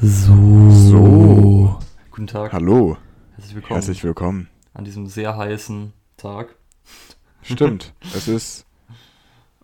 [0.00, 0.70] So.
[0.70, 1.78] So.
[2.10, 2.52] Guten Tag.
[2.52, 2.96] Hallo,
[3.34, 4.48] Herzlich willkommen herzlich willkommen.
[4.74, 6.54] an diesem sehr heißen Tag.
[7.42, 8.66] Stimmt, es ist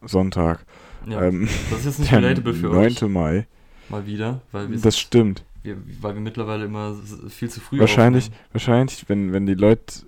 [0.02, 0.64] Sonntag,
[1.06, 2.76] Ja, ähm, das ist jetzt nicht der relatable für 9.
[2.86, 3.00] euch.
[3.02, 3.46] Mai.
[3.88, 5.44] Mal wieder, weil wir, Das stimmt.
[5.62, 6.96] wir, weil wir mittlerweile immer
[7.28, 8.44] viel zu früh Wahrscheinlich, aufnehmen.
[8.52, 10.06] wahrscheinlich, wenn, wenn die Leute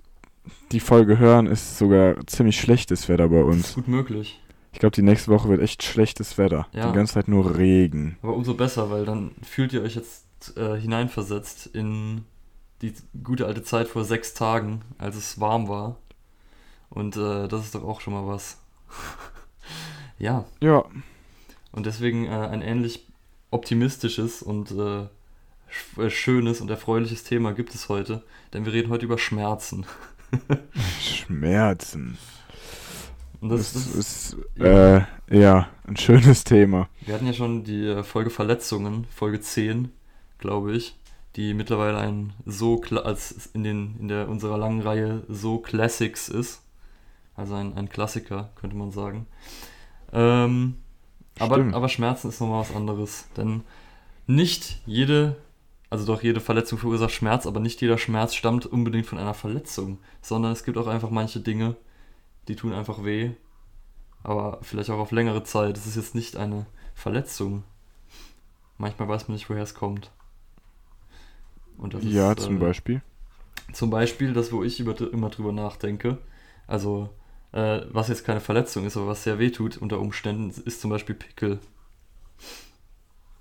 [0.71, 3.73] die Folge hören, ist sogar ziemlich schlechtes Wetter bei Das ist uns.
[3.75, 4.41] gut möglich.
[4.77, 6.67] Ich glaube, die nächste Woche wird echt schlechtes Wetter.
[6.71, 6.89] Ja.
[6.91, 8.15] Die ganze Zeit nur Regen.
[8.21, 12.25] Aber umso besser, weil dann fühlt ihr euch jetzt äh, hineinversetzt in
[12.83, 15.97] die gute alte Zeit vor sechs Tagen, als es warm war.
[16.91, 18.59] Und äh, das ist doch auch schon mal was.
[20.19, 20.85] ja, Ja,
[21.71, 23.07] und deswegen äh, ein ähnlich
[23.49, 25.07] optimistisches und äh,
[25.99, 28.21] äh, schönes und erfreuliches Thema gibt es heute,
[28.53, 29.87] denn wir reden heute über Schmerzen.
[31.01, 32.19] Schmerzen.
[33.41, 34.97] Das, das, ist, ja.
[34.97, 36.89] äh, ja, ein schönes Thema.
[37.05, 39.91] Wir hatten ja schon die äh, Folge Verletzungen, Folge 10,
[40.39, 40.95] glaube ich,
[41.35, 46.63] die mittlerweile ein so als in den in der unserer langen Reihe so Classics ist.
[47.35, 49.27] Also ein, ein Klassiker, könnte man sagen.
[50.11, 50.75] Ähm,
[51.39, 53.27] aber, aber Schmerzen ist nochmal was anderes.
[53.37, 53.61] Denn
[54.25, 55.35] nicht jede,
[55.89, 59.99] also doch jede Verletzung verursacht Schmerz, aber nicht jeder Schmerz stammt unbedingt von einer Verletzung,
[60.21, 61.75] sondern es gibt auch einfach manche Dinge,
[62.47, 63.31] die tun einfach weh.
[64.23, 65.77] Aber vielleicht auch auf längere Zeit.
[65.77, 67.63] Es ist jetzt nicht eine Verletzung.
[68.79, 70.11] Manchmal weiß man nicht, woher es kommt.
[71.77, 73.01] Und das Ja, ist, zum äh, Beispiel.
[73.73, 76.17] Zum Beispiel das, wo ich über, immer drüber nachdenke.
[76.67, 77.09] Also,
[77.53, 80.89] äh, was jetzt keine Verletzung ist, aber was sehr weh tut unter Umständen, ist zum
[80.89, 81.59] Beispiel Pickel.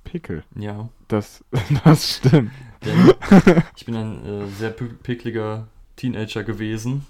[0.04, 0.44] Pickel.
[0.56, 0.88] Ja.
[1.08, 1.44] Das,
[1.84, 2.52] das stimmt.
[2.84, 3.12] Denn
[3.74, 7.06] ich bin ein äh, sehr pi- pickliger Teenager gewesen.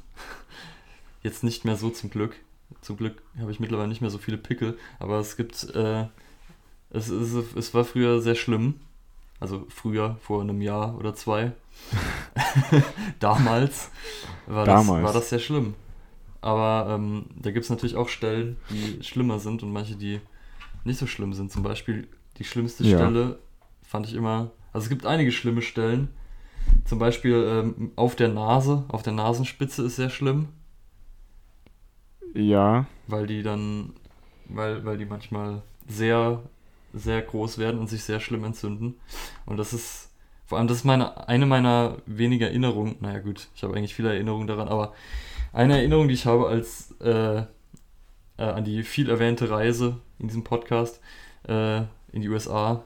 [1.26, 2.36] Jetzt nicht mehr so zum Glück.
[2.82, 6.04] Zum Glück habe ich mittlerweile nicht mehr so viele Pickel, aber es gibt, äh,
[6.90, 8.74] es, es, es war früher sehr schlimm.
[9.40, 11.50] Also früher, vor einem Jahr oder zwei.
[13.18, 13.90] Damals,
[14.46, 14.86] war, Damals.
[14.86, 15.74] Das, war das sehr schlimm.
[16.42, 20.20] Aber ähm, da gibt es natürlich auch Stellen, die schlimmer sind und manche, die
[20.84, 21.50] nicht so schlimm sind.
[21.50, 22.06] Zum Beispiel
[22.38, 22.98] die schlimmste Ja.
[22.98, 23.40] Stelle
[23.82, 24.52] fand ich immer.
[24.72, 26.06] Also es gibt einige schlimme Stellen.
[26.84, 30.50] Zum Beispiel ähm, auf der Nase, auf der Nasenspitze ist sehr schlimm,
[32.36, 33.94] Ja, weil die dann,
[34.48, 36.42] weil, weil die manchmal sehr,
[36.92, 38.96] sehr groß werden und sich sehr schlimm entzünden.
[39.46, 40.10] Und das ist,
[40.44, 44.12] vor allem das ist meine, eine meiner wenigen Erinnerungen, naja gut, ich habe eigentlich viele
[44.12, 44.92] Erinnerungen daran, aber
[45.54, 47.44] eine Erinnerung, die ich habe als äh, äh,
[48.36, 51.00] an die viel erwähnte Reise in diesem Podcast
[51.48, 51.78] äh,
[52.12, 52.84] in die USA,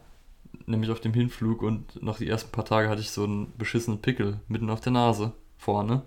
[0.66, 4.00] nämlich auf dem Hinflug und noch die ersten paar Tage hatte ich so einen beschissenen
[4.00, 6.02] Pickel mitten auf der Nase vorne.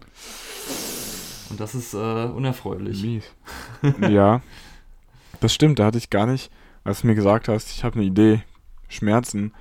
[1.54, 3.04] Und das ist äh, unerfreulich.
[3.04, 3.26] mies.
[4.10, 4.42] ja,
[5.40, 6.50] das stimmt, da hatte ich gar nicht,
[6.84, 8.42] als du mir gesagt hast, ich habe eine Idee,
[8.90, 9.54] Schmerzen,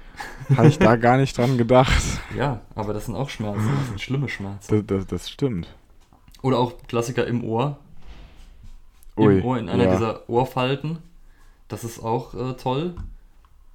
[0.56, 2.02] hatte ich da gar nicht dran gedacht.
[2.34, 4.86] Ja, aber das sind auch Schmerzen, das sind schlimme Schmerzen.
[4.86, 5.68] Das, das, das stimmt.
[6.40, 7.78] Oder auch Klassiker im Ohr.
[9.18, 9.92] Ui, Im Ohr, in einer ja.
[9.92, 10.96] dieser Ohrfalten.
[11.68, 12.96] Das ist auch äh, toll.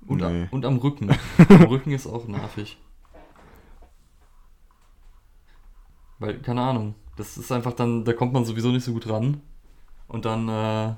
[0.07, 0.47] Und, Nee.
[0.49, 1.11] und am Rücken.
[1.49, 2.79] am Rücken ist auch nervig.
[6.17, 9.41] Weil, keine Ahnung, das ist einfach dann, da kommt man sowieso nicht so gut ran.
[10.07, 10.93] Und dann, äh,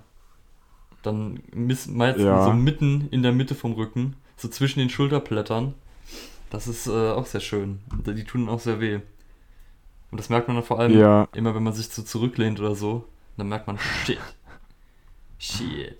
[1.01, 2.45] dann meistens Ja.
[2.45, 5.73] so mitten in der Mitte vom Rücken, so zwischen den Schulterblättern.
[6.49, 7.79] Das ist äh, auch sehr schön.
[8.05, 8.99] Die tun auch sehr weh.
[10.11, 12.75] Und das merkt man dann vor allem Ja, immer, wenn man sich so zurücklehnt oder
[12.75, 13.05] so.
[13.37, 14.19] Dann merkt man, shit.
[15.37, 15.97] Shit.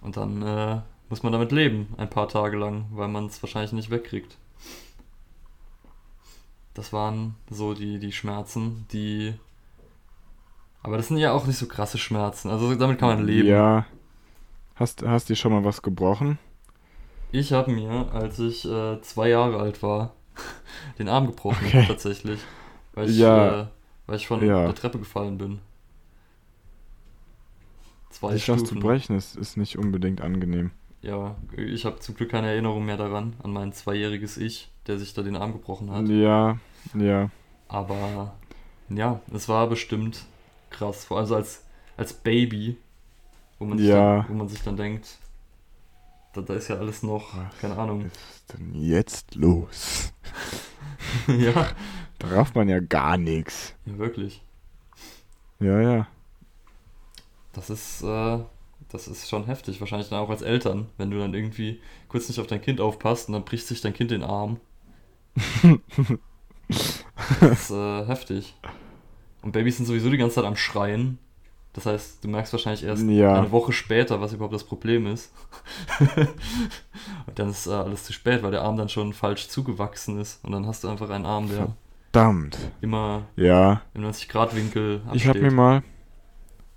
[0.00, 3.72] Und dann äh, muss man damit leben, ein paar Tage lang, weil man es wahrscheinlich
[3.72, 4.36] nicht wegkriegt.
[6.78, 9.34] Das waren so die, die Schmerzen, die.
[10.82, 12.50] Aber das sind ja auch nicht so krasse Schmerzen.
[12.50, 13.48] Also damit kann man leben.
[13.48, 13.84] ja.
[14.76, 16.38] Hast, hast dir schon mal was gebrochen?
[17.32, 20.14] Ich habe mir, als ich äh, zwei Jahre alt war,
[20.98, 21.84] den Arm gebrochen, Okay.
[21.86, 22.40] tatsächlich.
[22.94, 23.62] Weil ich, Ja.
[23.62, 23.66] äh,
[24.06, 24.64] weil ich von Ja.
[24.66, 25.60] der Treppe gefallen bin.
[28.10, 28.80] Zwei Sich das zu Stufen.
[28.80, 30.70] brechen ist, ist nicht unbedingt angenehm.
[31.02, 35.14] Ja, ich habe zum Glück keine Erinnerung mehr daran, an mein zweijähriges Ich, der sich
[35.14, 36.08] da den Arm gebrochen hat.
[36.08, 36.58] Ja,
[36.94, 37.30] ja.
[37.68, 38.36] Aber
[38.88, 40.26] ja, es war bestimmt
[40.70, 41.04] krass.
[41.04, 41.64] Vor allem als,
[41.96, 42.78] als Baby,
[43.58, 43.94] wo man, sich Ja.
[43.94, 45.18] dann, wo man sich dann denkt,
[46.32, 48.10] da, da ist ja alles noch, Was keine Ahnung.
[48.12, 50.12] ist denn jetzt los?
[51.28, 51.68] ja,
[52.18, 53.74] Da rafft man ja gar nichts.
[53.86, 54.42] ja, wirklich.
[55.60, 56.06] Ja, ja.
[57.52, 58.38] Das ist, äh,
[58.88, 59.80] das ist schon heftig.
[59.80, 63.28] Wahrscheinlich dann auch als Eltern, wenn du dann irgendwie kurz nicht auf dein Kind aufpasst
[63.28, 64.60] und dann bricht sich dein Kind den Arm.
[67.40, 68.54] Das ist äh, heftig.
[69.42, 71.18] Und Babys sind sowieso die ganze Zeit am Schreien.
[71.72, 73.34] Das heißt, du merkst wahrscheinlich erst Ja.
[73.38, 75.32] eine Woche später, was überhaupt das Problem ist.
[77.26, 80.44] und dann ist äh, alles zu spät, weil der Arm dann schon falsch zugewachsen ist.
[80.44, 81.68] Und dann hast du einfach einen Arm, der
[82.12, 82.58] Verdammt.
[82.80, 83.82] immer Ja.
[83.94, 85.14] im 90-Grad-Winkel absteht.
[85.22, 85.82] Ich habe mir mal,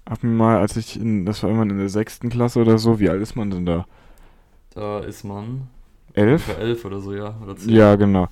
[0.08, 3.00] hab mir mal, als ich in, das war irgendwann in der sechsten Klasse oder so,
[3.00, 3.86] wie alt ist man denn da?
[4.74, 5.68] Da ist man
[6.14, 6.48] Elf?
[6.60, 7.36] elf oder so, ja.
[7.42, 7.70] Oder zehn.
[7.70, 8.28] Ja, genau.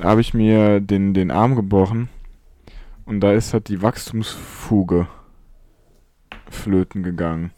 [0.00, 2.08] Habe ich mir den, den Arm gebrochen
[3.04, 5.08] und da ist halt die Wachstumsfuge
[6.50, 7.50] flöten gegangen.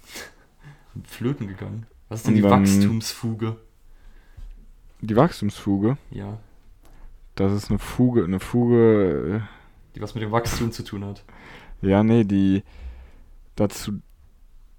[1.04, 1.86] Flöten gegangen.
[2.08, 3.56] Was ist denn Und die dann- Wachstumsfuge?
[5.02, 6.38] Die Wachstumsfuge, Ja,
[7.34, 9.42] das ist eine Fuge, eine Fuge,
[9.94, 11.24] die was mit dem Wachstum zu tun hat.
[11.82, 12.62] äh, ja, nee, die
[13.56, 14.00] dazu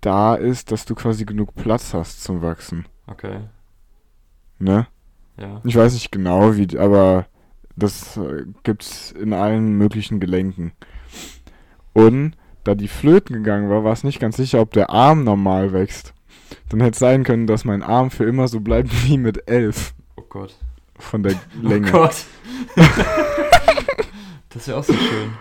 [0.02, 2.86] da ist, dass du quasi genug Platz hast zum Wachsen.
[3.08, 3.40] Okay,
[4.60, 4.86] Ne?
[5.38, 5.60] ja.
[5.64, 7.26] Ich weiß nicht genau, wie, aber
[7.76, 10.72] das äh, gibt's in allen möglichen Gelenken.
[11.94, 12.34] Und
[12.64, 16.14] da die flöten gegangen war, war es nicht ganz sicher, ob der Arm normal wächst.
[16.70, 19.94] Dann hätte es sein können, dass mein Arm für immer so bleibt wie mit elf
[20.16, 20.56] Oh Gott.
[21.00, 21.88] von der Länge.
[21.90, 22.26] Oh Gott.
[24.50, 25.32] das wäre auch so schön.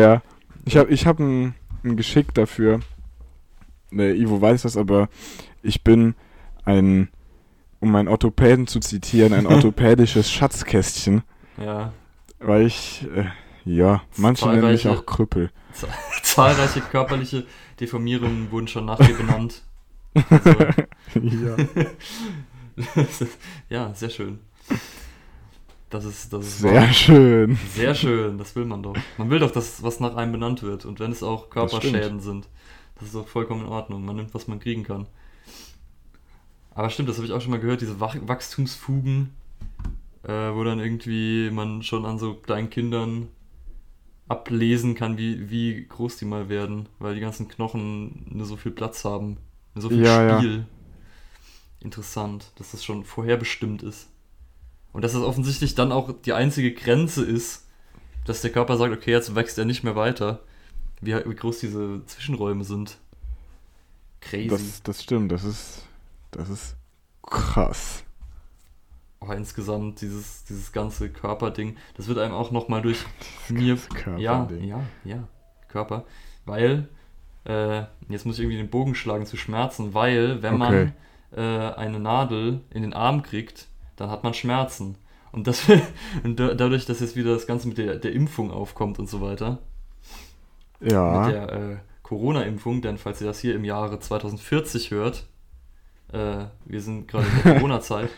[0.00, 0.22] Ja.
[0.64, 1.54] Ich habe ich hab ein,
[1.84, 2.80] ein Geschick dafür.
[3.90, 5.08] Ne, Ivo weiß das, aber
[5.62, 6.14] ich bin
[6.64, 7.08] ein,
[7.80, 11.22] um meinen Orthopäden zu zitieren, ein orthopädisches Schatzkästchen,
[11.58, 11.92] Ja.
[12.38, 13.26] weil ich, äh,
[13.64, 15.50] ja, manche nennen mich auch Krüppel.
[16.22, 17.46] Zahlreiche körperliche
[17.78, 19.62] Deformierungen wurden schon nach dir benannt.
[20.28, 20.50] Also,
[21.22, 21.56] ja.
[23.68, 24.38] ja, sehr schön.
[25.90, 26.92] Das ist, das ist Sehr wahr.
[26.92, 27.58] schön.
[27.74, 28.96] sehr schön, das will man doch.
[29.18, 30.84] Man will doch, dass was nach einem benannt wird.
[30.84, 32.48] Und wenn es auch Körperschäden sind,
[32.96, 34.04] das ist doch vollkommen in Ordnung.
[34.04, 35.06] Man nimmt, was man kriegen kann.
[36.72, 39.34] Aber stimmt, das habe ich auch schon mal gehört, diese Wach Wachstumsfugen,
[40.22, 43.28] äh, wo dann irgendwie man schon an so kleinen Kindern
[44.28, 48.72] ablesen kann, wie, wie groß die mal werden, weil die ganzen Knochen nur so viel
[48.72, 49.38] Platz haben,
[49.74, 50.38] nur so viel Ja, ja.
[50.38, 50.66] Spiel.
[51.80, 54.08] Interessant, dass das schon vorherbestimmt ist.
[54.92, 57.66] Und dass das offensichtlich dann auch die einzige Grenze ist,
[58.24, 60.40] dass der Körper sagt, okay, jetzt wächst er nicht mehr weiter.
[61.00, 62.98] Wie, wie groß diese Zwischenräume sind.
[64.20, 64.48] Crazy.
[64.48, 65.82] Das, das stimmt, das ist,
[66.30, 66.76] das ist
[67.22, 68.04] krass.
[69.20, 73.04] Aber insgesamt dieses, dieses ganze Körperding, das wird einem auch nochmal durch
[73.48, 73.78] mir.
[74.16, 74.64] Ja, Körperding.
[74.64, 75.28] ja, ja,
[75.68, 76.04] Körper.
[76.46, 76.88] Weil,
[77.44, 80.58] äh, jetzt muss ich irgendwie den Bogen schlagen zu Schmerzen, weil, wenn Okay.
[80.58, 80.92] man
[81.36, 84.96] äh, eine Nadel in den Arm kriegt, dann hat man Schmerzen.
[85.32, 85.64] Und, das,
[86.24, 89.20] und da, dadurch, dass jetzt wieder das Ganze mit der, der Impfung aufkommt und so
[89.20, 89.58] weiter,
[90.80, 95.26] mit Ja, der äh, Corona-Impfung, denn falls ihr das hier im Jahre 2040 hört,
[96.12, 98.10] äh, wir sind gerade in der Corona-Zeit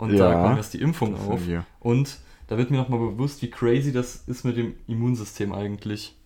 [0.00, 1.40] und da Ja, kommt erst die Impfung auf.
[1.78, 2.18] Und
[2.48, 6.16] da wird mir nochmal bewusst, wie crazy das ist mit dem Immunsystem eigentlich.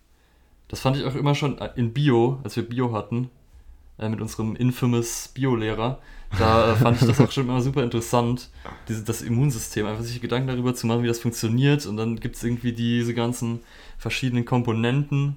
[0.69, 3.29] Das fand ich auch immer schon in Bio, als wir Bio hatten,
[3.99, 5.99] äh, mit unserem infamous Bio-Lehrer.
[6.39, 8.49] Da äh, fand ich das auch schon immer super interessant,
[8.87, 11.85] diese, das Immunsystem, einfach sich Gedanken darüber zu machen, wie das funktioniert.
[11.85, 13.59] Und dann gibt es irgendwie diese ganzen
[13.97, 15.35] verschiedenen Komponenten,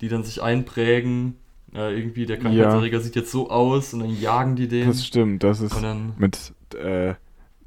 [0.00, 1.36] die dann sich einprägen.
[1.74, 4.88] Äh, irgendwie der Krankheitserreger sieht jetzt so aus und dann jagen die den.
[4.88, 5.74] Das stimmt, das ist
[6.18, 7.14] mit äh,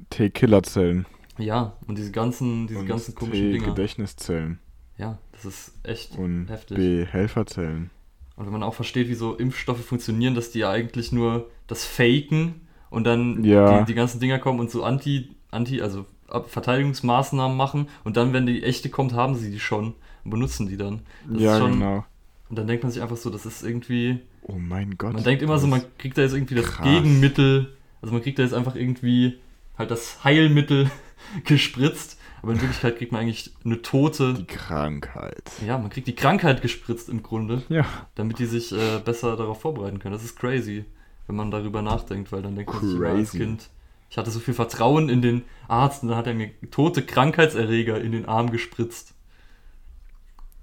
[0.08, 1.06] T-Killerzellen
[1.38, 3.64] ja, und diese ganzen, diese und ganzen komischen Dinger.
[3.64, 4.58] T-Gedächtniszellen
[4.98, 6.76] Ja, das ist echt und heftig.
[6.76, 7.90] B-Helferzellen.
[8.36, 11.84] Und wenn man auch versteht, wie so Impfstoffe funktionieren, dass die ja eigentlich nur das
[11.84, 13.80] faken und dann Ja.
[13.80, 16.06] die, die ganzen Dinger kommen und so Anti, Anti, also
[16.46, 20.76] Verteidigungsmaßnahmen machen und dann, wenn die echte kommt, haben sie die schon und benutzen die
[20.76, 21.00] dann.
[21.28, 22.04] Das ja, schon, genau.
[22.48, 24.20] Und dann denkt man sich einfach so, das ist irgendwie.
[24.42, 25.12] Oh mein Gott.
[25.12, 26.86] Man denkt immer so, man kriegt da jetzt irgendwie das krass.
[26.86, 29.38] Gegenmittel, also man kriegt da jetzt einfach irgendwie
[29.80, 30.90] halt das Heilmittel
[31.44, 34.34] gespritzt, aber in Wirklichkeit kriegt man eigentlich eine tote.
[34.34, 35.50] Die Krankheit.
[35.66, 37.62] Ja, man kriegt die Krankheit gespritzt im Grunde.
[37.68, 37.84] Ja.
[38.14, 40.14] damit die sich äh, besser darauf vorbereiten können.
[40.14, 40.84] Das ist crazy,
[41.26, 43.38] wenn man darüber nachdenkt, weil dann denkt man sich immer als Crazy.
[43.38, 43.70] Kind,
[44.08, 48.00] ich hatte so viel Vertrauen in den Arzt und dann hat er mir tote Krankheitserreger
[48.00, 49.14] in den Arm gespritzt.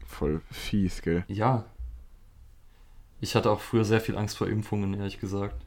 [0.06, 1.24] Voll fies, gell?
[1.28, 1.66] Ja.
[3.20, 5.64] Ich hatte auch früher sehr viel Angst vor Impfungen, ehrlich gesagt.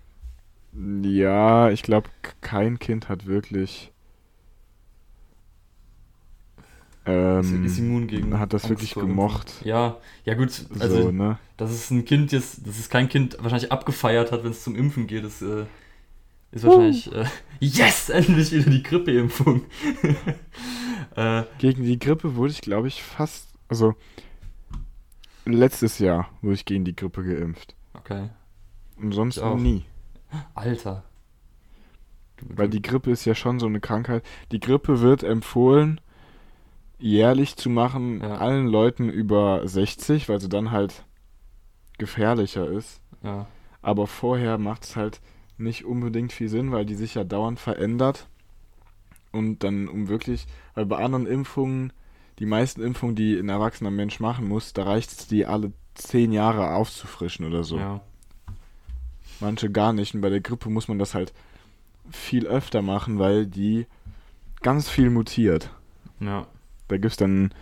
[0.72, 2.08] Ja, ich glaube,
[2.40, 3.92] kein Kind hat wirklich.
[7.06, 9.52] Ähm, ist immun gegen hat das Angst wirklich gemocht.
[9.64, 11.38] Ja, ja gut, also so, ne?
[11.56, 14.76] dass es ein Kind jetzt, dass es kein Kind wahrscheinlich abgefeiert hat, wenn es zum
[14.76, 15.64] Impfen geht, ist, äh,
[16.52, 17.24] ist wahrscheinlich äh,
[17.60, 19.62] yes, endlich wieder die Grippeimpfung.
[21.16, 23.48] äh, Gegen die Grippe wurde ich, glaube ich, fast.
[23.68, 23.94] Also.
[25.46, 27.74] Letztes Jahr wurde ich gegen die Grippe geimpft.
[27.94, 28.28] okay.
[28.96, 29.56] Und sonst auch.
[29.56, 29.84] nie.
[30.54, 31.04] Alter.
[32.42, 34.22] Weil die Grippe ist ja schon so eine Krankheit.
[34.50, 36.00] Die Grippe wird empfohlen,
[36.98, 38.36] jährlich zu machen, Ja.
[38.38, 41.04] allen Leuten über 60, weil sie dann halt
[41.98, 43.00] gefährlicher ist.
[43.22, 43.46] Ja.
[43.82, 45.20] Aber vorher macht es halt
[45.58, 48.26] nicht unbedingt viel Sinn, weil die sich ja dauernd verändert.
[49.32, 51.92] Und dann um wirklich, weil bei anderen Impfungen,
[52.38, 56.32] die meisten Impfungen, die ein erwachsener Mensch machen muss, da reicht es, die alle zehn
[56.32, 57.78] Jahre aufzufrischen oder so.
[57.78, 58.00] Ja.
[59.40, 60.14] Manche gar nicht.
[60.14, 61.32] Und bei der Grippe muss man das halt
[62.10, 63.86] viel öfter machen, weil die
[64.62, 65.70] ganz viel mutiert.
[66.20, 66.46] Ja.
[66.88, 67.52] Da gibt es dann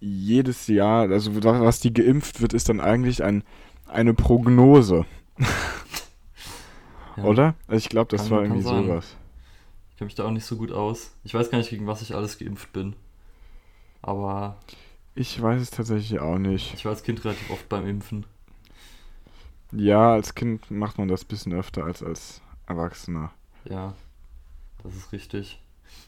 [0.00, 3.44] jedes Jahr, also was die geimpft wird, ist dann eigentlich ein,
[3.86, 5.04] eine Prognose,
[7.16, 7.24] ja.
[7.24, 7.54] oder?
[7.66, 9.16] Also ich glaube, das Kann- war irgendwie sowas.
[9.90, 11.12] Ich kenne mich da auch nicht so gut aus.
[11.24, 12.96] Ich weiß gar nicht, gegen was ich alles geimpft bin.
[14.00, 14.56] Aber
[15.14, 16.74] Ich weiß es tatsächlich auch nicht.
[16.74, 18.24] ich war als Kind relativ oft beim Impfen.
[19.72, 23.32] Ja, als Kind macht man das ein bisschen öfter als als Erwachsener.
[23.64, 23.94] Ja,
[24.82, 25.60] das ist richtig.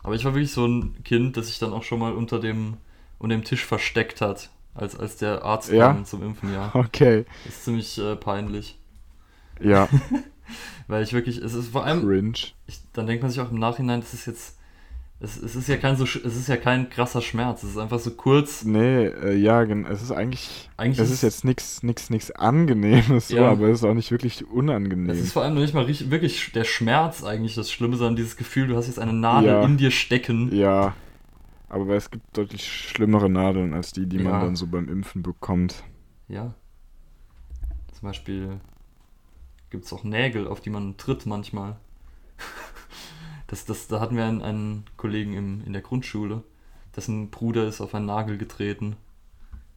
[0.02, 2.78] Aber ich war wirklich so ein Kind, das sich dann auch schon mal unter dem,
[3.18, 5.94] unter dem Tisch versteckt hat, als, als der Arzt Ja?
[5.94, 6.70] kam zum Impfen, ja.
[6.74, 7.26] Okay.
[7.44, 8.78] Das ist ziemlich äh, peinlich.
[9.60, 9.88] Ja,
[10.88, 12.52] Weil ich wirklich, es ist vor allem, cringe.
[12.66, 14.53] ich, dann denkt man sich auch im Nachhinein, das ist jetzt,
[15.24, 17.98] es, es ist ja kein so, es ist ja kein krasser Schmerz, es ist einfach
[17.98, 18.64] so kurz.
[18.64, 23.36] Nee, äh, ja, es ist eigentlich, Eigentlich es ist jetzt nichts nix, nix Angenehmes, so,
[23.36, 23.50] Ja.
[23.50, 25.10] aber es ist auch nicht wirklich Es unangenehm.
[25.10, 28.36] ist vor allem noch nicht mal richtig, wirklich der Schmerz eigentlich das Schlimme, sondern dieses
[28.36, 29.64] Gefühl, du hast jetzt eine Nadel Ja.
[29.64, 30.54] in dir stecken.
[30.54, 30.94] Ja,
[31.68, 34.40] aber es gibt deutlich schlimmere Nadeln als die, die man Ja.
[34.44, 35.82] dann so beim Impfen bekommt.
[36.28, 36.54] Ja.
[37.92, 38.60] Zum Beispiel
[39.70, 41.76] gibt es auch Nägel, auf die man tritt manchmal.
[43.46, 46.42] Das, das, da hatten wir einen, einen Kollegen im, in der Grundschule,
[46.96, 48.96] dessen Bruder ist auf einen Nagel getreten.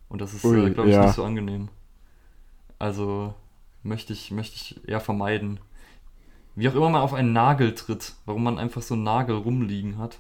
[0.10, 1.06] Und das ist, äh, glaube ich, ja.
[1.06, 1.70] nicht so angenehm.
[2.80, 3.34] Also
[3.84, 5.60] möchte ich, möchte ich eher vermeiden.
[6.56, 9.98] Wie auch immer man auf einen Nagel tritt, warum man einfach so einen Nagel rumliegen
[9.98, 10.18] hat,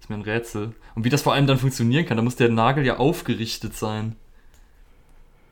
[0.00, 0.74] ist mir ein Rätsel.
[0.94, 4.16] Und wie das vor allem dann funktionieren kann, da muss der Nagel ja aufgerichtet sein.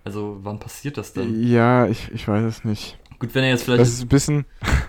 [0.05, 1.47] Also, wann passiert das denn?
[1.47, 2.99] Ja, ich, ich weiß es nicht.
[3.19, 4.45] Gut, wenn er jetzt vielleicht, Das ist ein bisschen,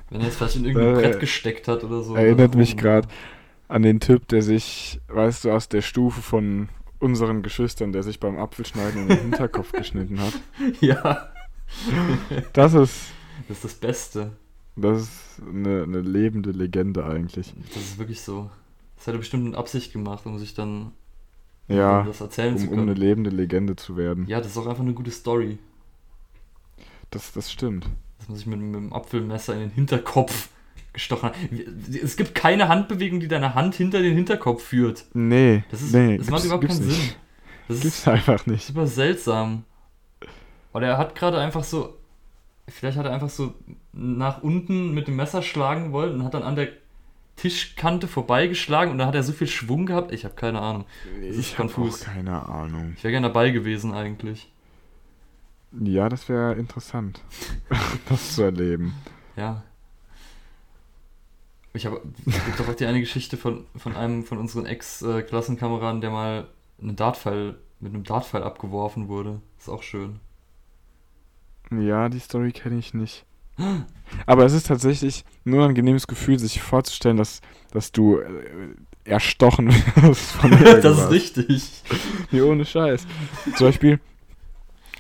[0.09, 2.15] wenn er jetzt vielleicht in irgendein Äh, Brett gesteckt hat oder so.
[2.15, 3.07] erinnert oder mich gerade
[3.67, 6.69] an den Typ, der sich, weißt du, aus der Stufe von
[6.99, 10.33] unseren Geschwistern, der sich beim Apfelschneiden in den Hinterkopf geschnitten hat.
[10.81, 11.29] Ja,
[12.53, 13.11] Das ist,
[13.47, 14.31] das ist das Beste.
[14.75, 15.11] das ist
[15.47, 17.53] eine, eine lebende Legende eigentlich.
[17.73, 18.49] Das ist wirklich so.
[18.97, 20.91] Das hat er bestimmt in Absicht gemacht, um sich dann
[21.67, 24.25] Ja, um das erzählen um, zu um eine lebende Legende zu werden.
[24.27, 25.57] ja, das ist auch einfach eine gute Story.
[27.11, 27.87] Das, das stimmt.
[28.29, 30.49] Dass man sich mit, mit dem Apfelmesser in den Hinterkopf
[30.93, 31.35] gestochen hat.
[32.03, 35.05] Es gibt keine Handbewegung, die deine Hand hinter den Hinterkopf führt.
[35.13, 36.99] Nee, Das, ist, nee, das macht überhaupt keinen nicht.
[36.99, 37.15] Sinn.
[37.67, 38.65] Das Gibt's ist einfach nicht.
[38.65, 39.63] super seltsam.
[40.73, 41.95] Oder er hat gerade einfach so.
[42.67, 43.53] Vielleicht hat er einfach so
[43.93, 46.69] nach unten mit dem Messer schlagen wollen und hat dann an der
[47.35, 50.11] Tischkante vorbeigeschlagen und da hat er so viel Schwung gehabt.
[50.11, 50.85] Ich habe keine Ahnung.
[51.27, 52.93] Das Ich habe auch keine Ahnung.
[52.97, 54.51] Ich wäre gerne dabei gewesen eigentlich.
[55.71, 57.21] Ja, das wäre interessant,
[58.09, 58.93] das zu erleben.
[59.35, 59.63] Ja.
[61.73, 62.01] Ich habe.
[62.57, 66.47] Doch auch die eine Geschichte von, von einem von unseren Ex-Klassenkameraden, der mal
[66.81, 69.41] einen Dartpfeil mit einem Dartpfeil abgeworfen wurde.
[69.57, 70.19] Ist auch schön.
[71.71, 73.25] Ja, die Story kenne ich nicht.
[74.25, 78.29] Aber es ist tatsächlich ein unangenehmes Gefühl, sich vorzustellen, dass, dass du äh,
[79.03, 81.83] erstochen wirst von das ist richtig.
[82.31, 83.05] Nee, ohne Scheiß.
[83.55, 83.99] Zum Beispiel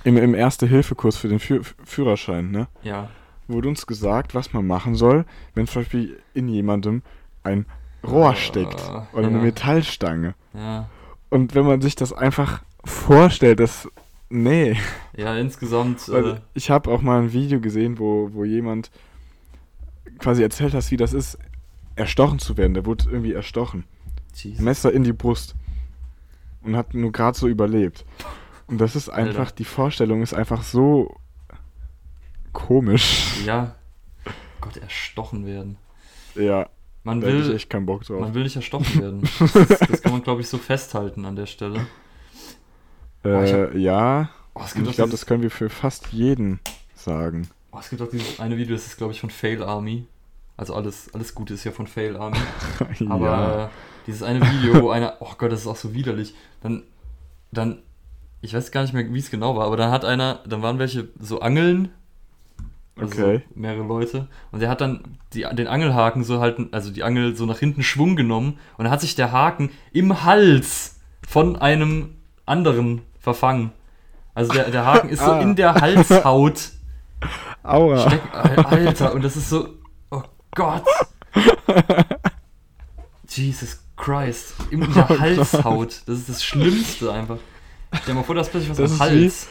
[0.03, 2.67] im, im Erste-Hilfe-Kurs für den Führ Führerschein, ne?
[2.83, 3.09] Ja.
[3.47, 5.25] Wurde uns gesagt, was man machen soll,
[5.55, 7.01] wenn zum Beispiel in jemandem
[7.43, 7.65] ein
[8.05, 9.43] Rohr steckt Ah, oder eine ja.
[9.43, 10.35] Metallstange.
[10.53, 10.89] Ja.
[11.29, 13.87] Und wenn man sich das einfach vorstellt, das.
[14.29, 14.77] Nee.
[15.17, 16.07] Ja, insgesamt.
[16.07, 18.91] Äh, ich habe auch mal ein Video gesehen, wo, wo jemand
[20.19, 21.37] quasi erzählt hat, wie das ist,
[21.95, 22.73] erstochen zu werden.
[22.73, 23.85] Der wurde irgendwie erstochen.
[24.35, 24.61] Jesus.
[24.61, 25.55] Messer in die Brust.
[26.61, 28.05] Und hat nur gerade so überlebt.
[28.69, 29.55] Und das ist einfach, Alter.
[29.55, 31.15] die Vorstellung ist einfach so
[32.53, 33.41] komisch.
[33.45, 33.75] Ja.
[34.61, 35.77] Gott, erstochen werden.
[36.35, 36.69] Ja,
[37.03, 38.19] Man da hätte ich will, echt keinen Bock drauf.
[38.19, 39.21] man will nicht erstochen werden.
[39.39, 41.87] Das, das kann man, glaube ich, so festhalten an der Stelle.
[43.23, 46.07] Oh, äh, ja, Oh, es und gibt ich glaube, dieses, das können wir für fast
[46.07, 46.59] jeden
[46.95, 47.49] sagen.
[47.71, 50.05] oh, es gibt auch dieses eine Video, das ist, glaube ich, von Fail Army.
[50.57, 52.37] Also alles, alles Gute ist ja von Fail Army.
[53.09, 53.65] Aber ja.
[53.65, 53.69] äh,
[54.05, 56.33] dieses eine Video, wo einer, oh Gott, das ist auch so widerlich.
[56.61, 56.83] Dann,
[57.51, 57.81] dann,
[58.41, 60.79] ich weiß gar nicht mehr, wie es genau war, aber dann hat einer, dann waren
[60.79, 61.89] welche so Angeln.
[62.97, 63.43] Also Okay.
[63.55, 64.27] mehrere Leute.
[64.51, 67.81] Und der hat dann die, den Angelhaken so halt, also die Angel so nach hinten
[67.83, 72.15] Schwung genommen und dann hat sich der Haken im Hals von einem
[72.45, 73.71] anderen verfangen.
[74.33, 75.41] Also der, der Haken ist so Ah.
[75.41, 76.71] in der Halshaut.
[77.63, 78.07] Aua.
[78.07, 79.67] Steck, Alter, und das ist so,
[80.11, 80.23] oh
[80.55, 80.83] Gott.
[83.29, 86.01] Jesus Christ, in der Oh Halshaut.
[86.05, 87.37] Das ist das Schlimmste einfach.
[87.93, 89.47] Stell dir mal vor, das plötzlich was Das am ist wie- Hals.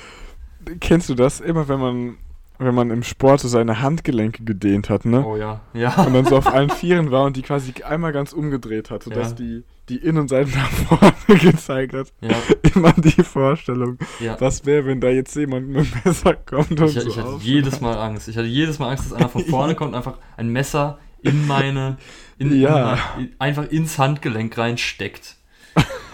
[0.80, 1.40] kennst du das?
[1.40, 2.16] Immer wenn man,
[2.58, 5.24] wenn man im Sport so seine Handgelenke gedehnt hat, ne?
[5.24, 5.94] Oh ja, ja.
[6.04, 9.30] Und dann so auf allen Vieren war und die quasi einmal ganz umgedreht hat, sodass
[9.30, 9.34] Ja.
[9.36, 12.12] die, die Innenseite nach vorne gezeigt hat.
[12.20, 12.34] ja,
[12.74, 14.36] Immer die Vorstellung, ja.
[14.40, 17.36] was wäre, wenn da jetzt jemand mit dem Messer kommt und Ich, so ich hatte
[17.40, 18.28] jedes Mal Angst.
[18.28, 21.46] Ich hatte jedes Mal Angst, dass einer von vorne kommt und einfach ein Messer in
[21.46, 21.96] meine,
[22.38, 22.98] in, Ja.
[23.16, 25.36] in in, einfach ins Handgelenk reinsteckt.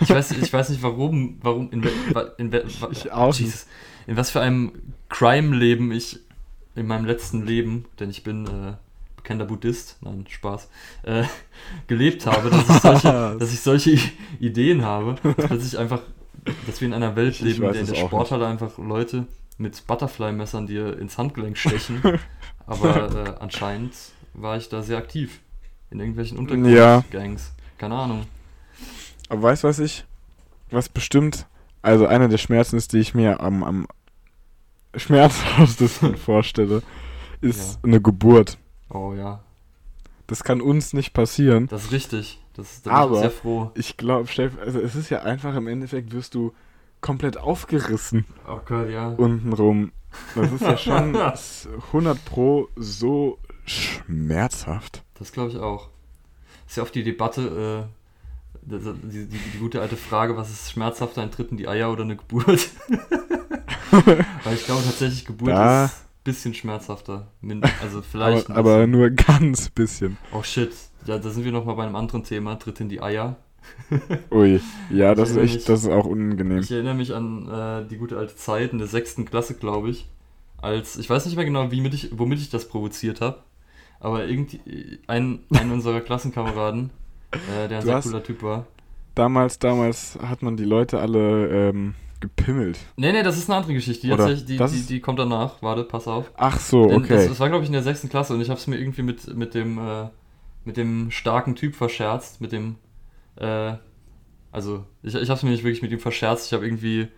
[0.01, 1.83] Ich weiß, ich weiß nicht warum, warum, in,
[2.39, 3.35] in, wa- Ich auch.
[3.35, 3.67] Jesus,
[4.07, 4.73] in was für einem
[5.09, 6.21] Crime-Leben ich
[6.75, 8.73] in meinem letzten Leben, denn ich bin äh,
[9.17, 10.69] bekannter Buddhist, nein, Spaß,
[11.05, 11.25] äh,
[11.87, 13.99] gelebt habe, dass ich solche, dass ich solche
[14.41, 16.01] Ideen habe, dass plötzlich einfach,
[16.67, 19.87] dass wir in einer Welt leben, weiß in der in der Sporthalle einfach Leute mit
[19.87, 22.03] Butterfly-Messern dir ins Handgelenk stechen.
[22.67, 23.93] Aber äh, anscheinend
[24.33, 25.39] war ich da sehr aktiv.
[25.91, 26.97] In irgendwelchen Ja.
[26.97, 27.53] Untergrundgangs.
[27.79, 28.27] Keine Ahnung.
[29.29, 30.05] Aber weißt du, was ich,
[30.71, 31.47] was bestimmt,
[31.83, 33.87] also einer der Schmerzen ist, die ich mir am, am
[34.97, 36.83] schmerzhaftesten vorstelle,
[37.41, 38.59] ist eine Geburt.
[38.91, 39.43] Oh ja.
[40.27, 41.67] Das kann uns nicht passieren.
[41.69, 42.41] Das ist richtig.
[42.55, 43.71] Das, da bin ich Aber- auch sehr froh.
[43.75, 44.29] Ich glaube,
[44.61, 46.55] also es ist ja einfach im Endeffekt wirst du
[47.01, 49.09] komplett aufgerissen Oh Gott, ja.
[49.09, 49.93] untenrum.
[50.35, 51.17] Das ist ja schon
[51.93, 55.03] 100 pro so schmerzhaft.
[55.19, 55.89] Das glaube ich auch.
[56.67, 58.04] Ist ja oft die Debatte, äh,
[58.67, 62.03] die, die, die, gute alte Frage, was ist schmerzhafter, ein Tritt in die Eier oder
[62.05, 62.69] eine Geburt?
[64.45, 67.29] Weil ich glaube tatsächlich, Geburt Da- ist ein bisschen schmerzhafter.
[67.83, 70.17] Also vielleicht Aber, aber nur ganz bisschen.
[70.33, 70.73] Oh shit,
[71.07, 73.37] ja, da sind wir nochmal bei einem anderen Thema, Tritt in die Eier.
[74.31, 76.59] Ui, ja, das ist echt, mich- das ist auch unangenehm.
[76.59, 80.09] Ich erinnere mich an äh, die gute alte Zeit in der sechsten Klasse, glaube ich.
[80.61, 83.39] Als, ich weiß nicht mehr genau, ich, womit ich das provoziert habe,
[84.01, 86.91] aber irgendwie ein, ein unserer Klassenkameraden,
[87.35, 88.67] äh, der ein sehr cooler Typ war.
[89.15, 92.79] Damals, damals hat man die Leute alle ähm, gepimmelt.
[92.97, 94.09] Nee, nee, das ist eine andere Geschichte.
[94.09, 95.63] Die, die, die, die kommt danach.
[95.63, 96.31] Warte, pass auf.
[96.37, 97.15] Ach so, Denn okay.
[97.15, 99.03] das, das war, glaube ich, in der sechsten Klasse und ich habe es mir irgendwie
[99.03, 100.09] mit, mit, dem, äh,
[100.65, 102.41] mit dem starken Typ verscherzt.
[102.41, 102.77] Mit dem.
[103.37, 103.75] Äh,
[104.51, 106.47] also, ich, ich habe es mir nicht wirklich mit ihm verscherzt.
[106.47, 107.09] Ich habe irgendwie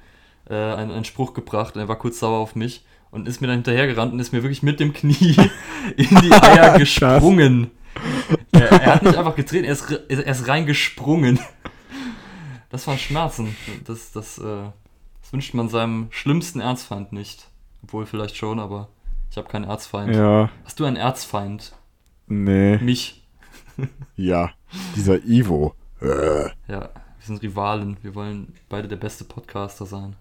[0.49, 3.47] äh, einen, einen Spruch gebracht und er war kurz sauer auf mich und ist mir
[3.47, 5.37] dann hinterhergerannt und ist mir wirklich mit dem Knie
[5.97, 7.71] in die Eier gesprungen.
[8.53, 11.39] er, er hat nicht einfach getreten, er ist, er ist reingesprungen.
[12.71, 13.57] Das waren Schmerzen.
[13.85, 14.43] Das, das, äh,
[15.23, 17.49] das wünscht man seinem schlimmsten Erzfeind nicht.
[17.83, 18.89] Obwohl vielleicht schon, aber
[19.31, 20.15] ich habe keinen Erzfeind.
[20.15, 21.73] ja, Hast du einen Erzfeind?
[22.27, 23.27] nee, Mich.
[24.17, 24.51] ja.
[24.95, 25.75] Dieser Ivo.
[26.01, 26.47] Äh.
[26.69, 26.91] Ja, wir
[27.23, 27.97] sind Rivalen.
[28.03, 30.17] Wir wollen beide der beste Podcaster sein.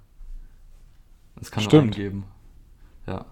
[1.42, 1.84] Es kann nur Stimmt.
[1.84, 2.24] einen geben.
[3.08, 3.26] Ja.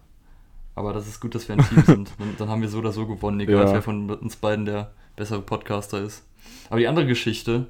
[0.75, 2.11] Aber das ist gut, dass wir ein Team sind.
[2.19, 3.73] Dann, dann haben wir so oder so gewonnen, egal Ja.
[3.73, 6.25] wer von uns beiden der bessere Podcaster ist.
[6.69, 7.67] Aber die andere Geschichte,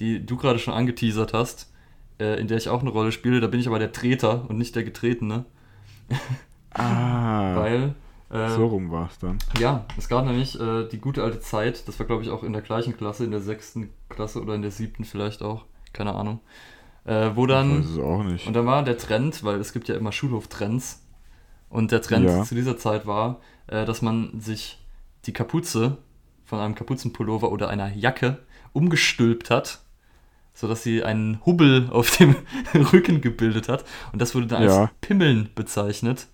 [0.00, 1.72] die du gerade schon angeteasert hast,
[2.20, 4.58] äh, in der ich auch eine Rolle spiele, da bin ich aber der Treter und
[4.58, 5.46] nicht der Getretene.
[6.74, 7.94] Ah, Weil.
[8.30, 9.38] Äh, so rum war es dann.
[9.58, 12.52] Ja, es gab nämlich äh, die gute alte Zeit, das war glaube ich auch in
[12.52, 16.40] der gleichen Klasse, in der sechsten Klasse oder in der siebten vielleicht auch, keine Ahnung.
[17.04, 18.46] Äh, wo ich weiß dann, es auch nicht.
[18.46, 21.03] und dann war der Trend, weil es gibt ja immer Schulhoftrends,
[21.68, 22.44] und der Trend Ja.
[22.44, 24.78] zu dieser Zeit war, äh, dass man sich
[25.26, 25.98] die Kapuze
[26.44, 28.38] von einem Kapuzenpullover oder einer Jacke
[28.72, 29.80] umgestülpt hat,
[30.52, 32.36] sodass sie einen Hubbel auf dem
[32.92, 33.84] Rücken gebildet hat.
[34.12, 34.90] Und das wurde dann als Ja.
[35.00, 36.26] Pimmeln bezeichnet.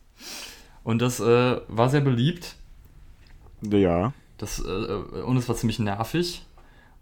[0.82, 2.56] Und das äh, war sehr beliebt.
[3.62, 6.42] Ja, Das, äh, und es war ziemlich nervig.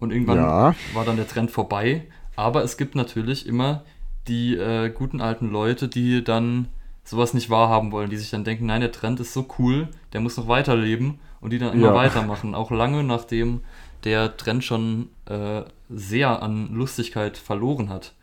[0.01, 0.75] Und irgendwann ja.
[0.95, 2.07] war dann der Trend vorbei.
[2.37, 3.85] Aber es gibt natürlich immer
[4.29, 6.69] die äh, guten alten Leute, die dann
[7.09, 10.21] sowas nicht wahrhaben wollen, die sich dann denken, nein, der Trend ist so cool, der
[10.21, 11.95] muss noch weiterleben und die dann immer Ja.
[11.95, 13.61] weitermachen, auch lange nachdem
[14.05, 18.15] der Trend schon äh, sehr an Lustigkeit verloren hat.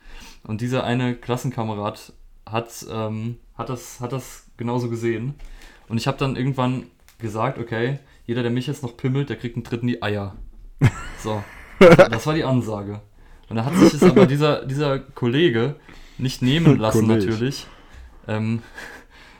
[0.43, 2.13] Und dieser eine Klassenkamerad
[2.45, 5.33] hat, ähm, hat, das, hat das genauso gesehen.
[5.89, 6.83] Und ich habe dann irgendwann
[7.17, 10.35] gesagt, okay, jeder, der mich jetzt noch pimmelt, der kriegt einen Tritt in die Eier.
[11.23, 11.43] So,
[11.79, 13.01] das war die Ansage.
[13.49, 15.75] Und da hat sich es aber dieser, dieser Kollege
[16.19, 17.25] nicht nehmen lassen, Kollege.
[17.31, 17.65] natürlich,
[18.27, 18.61] ähm,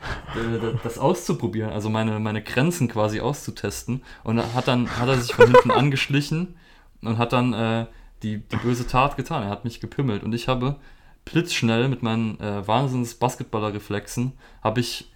[0.34, 4.02] äh, das auszuprobieren, also meine, meine Grenzen quasi auszutesten.
[4.24, 6.56] Und hat dann hat er sich von hinten angeschlichen
[7.02, 7.86] und hat dann äh,
[8.22, 9.42] die, die böse Tat getan.
[9.42, 10.76] Er hat mich gepimmelt und ich habe
[11.24, 15.10] blitzschnell mit meinen äh, wahnsinns Basketballer-Reflexen habe ich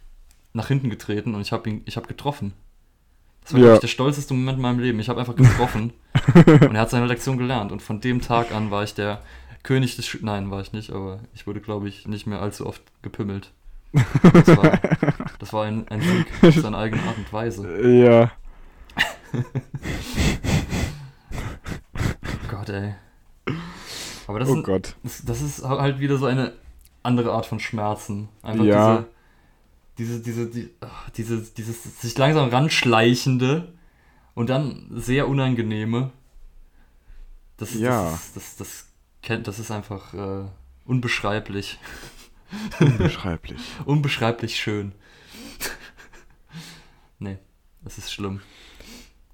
[0.53, 2.53] nach hinten getreten und ich habe ihn, ich habe getroffen.
[3.45, 3.79] Das war Ja.
[3.79, 5.01] der stolzeste Moment in meinem Leben.
[5.01, 5.93] Ich habe einfach getroffen
[6.35, 7.73] und er hat seine Lektion gelernt.
[7.73, 9.23] Und von dem Tag an war ich der
[9.63, 12.67] König des Sch Nein, war ich nicht, aber ich wurde, glaube ich, nicht mehr allzu
[12.67, 13.53] oft gepimmelt.
[13.93, 14.79] Das war,
[15.39, 17.99] das war ein, ein Sieg auf seine eigene Art und Weise.
[18.05, 18.31] Ja.
[22.49, 22.95] Gott, ey.
[24.27, 24.95] Aber das, Oh sind, Gott.
[25.03, 26.53] das, das ist halt wieder so eine
[27.03, 28.29] andere Art von Schmerzen.
[28.43, 29.05] Einfach Ja.
[29.99, 33.73] diese, diese, diese, die, ach, diese, dieses sich langsam ranschleichende
[34.35, 36.11] und dann sehr unangenehme.
[37.57, 38.11] Das, Ja.
[38.11, 38.87] das, das, das,
[39.23, 40.45] kennt, das ist einfach äh,
[40.85, 41.79] unbeschreiblich.
[42.81, 43.61] Unbeschreiblich.
[43.85, 44.93] Unbeschreiblich schön.
[47.19, 47.39] nee,
[47.83, 48.41] das ist schlimm.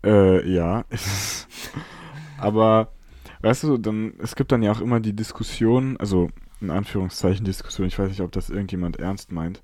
[0.05, 0.85] Äh, ja.
[2.39, 2.93] Aber,
[3.41, 6.29] weißt du, dann, es gibt dann ja auch immer die Diskussion, also
[6.61, 9.63] in Anführungszeichen Diskussion, ich weiß nicht, ob das irgendjemand ernst meint.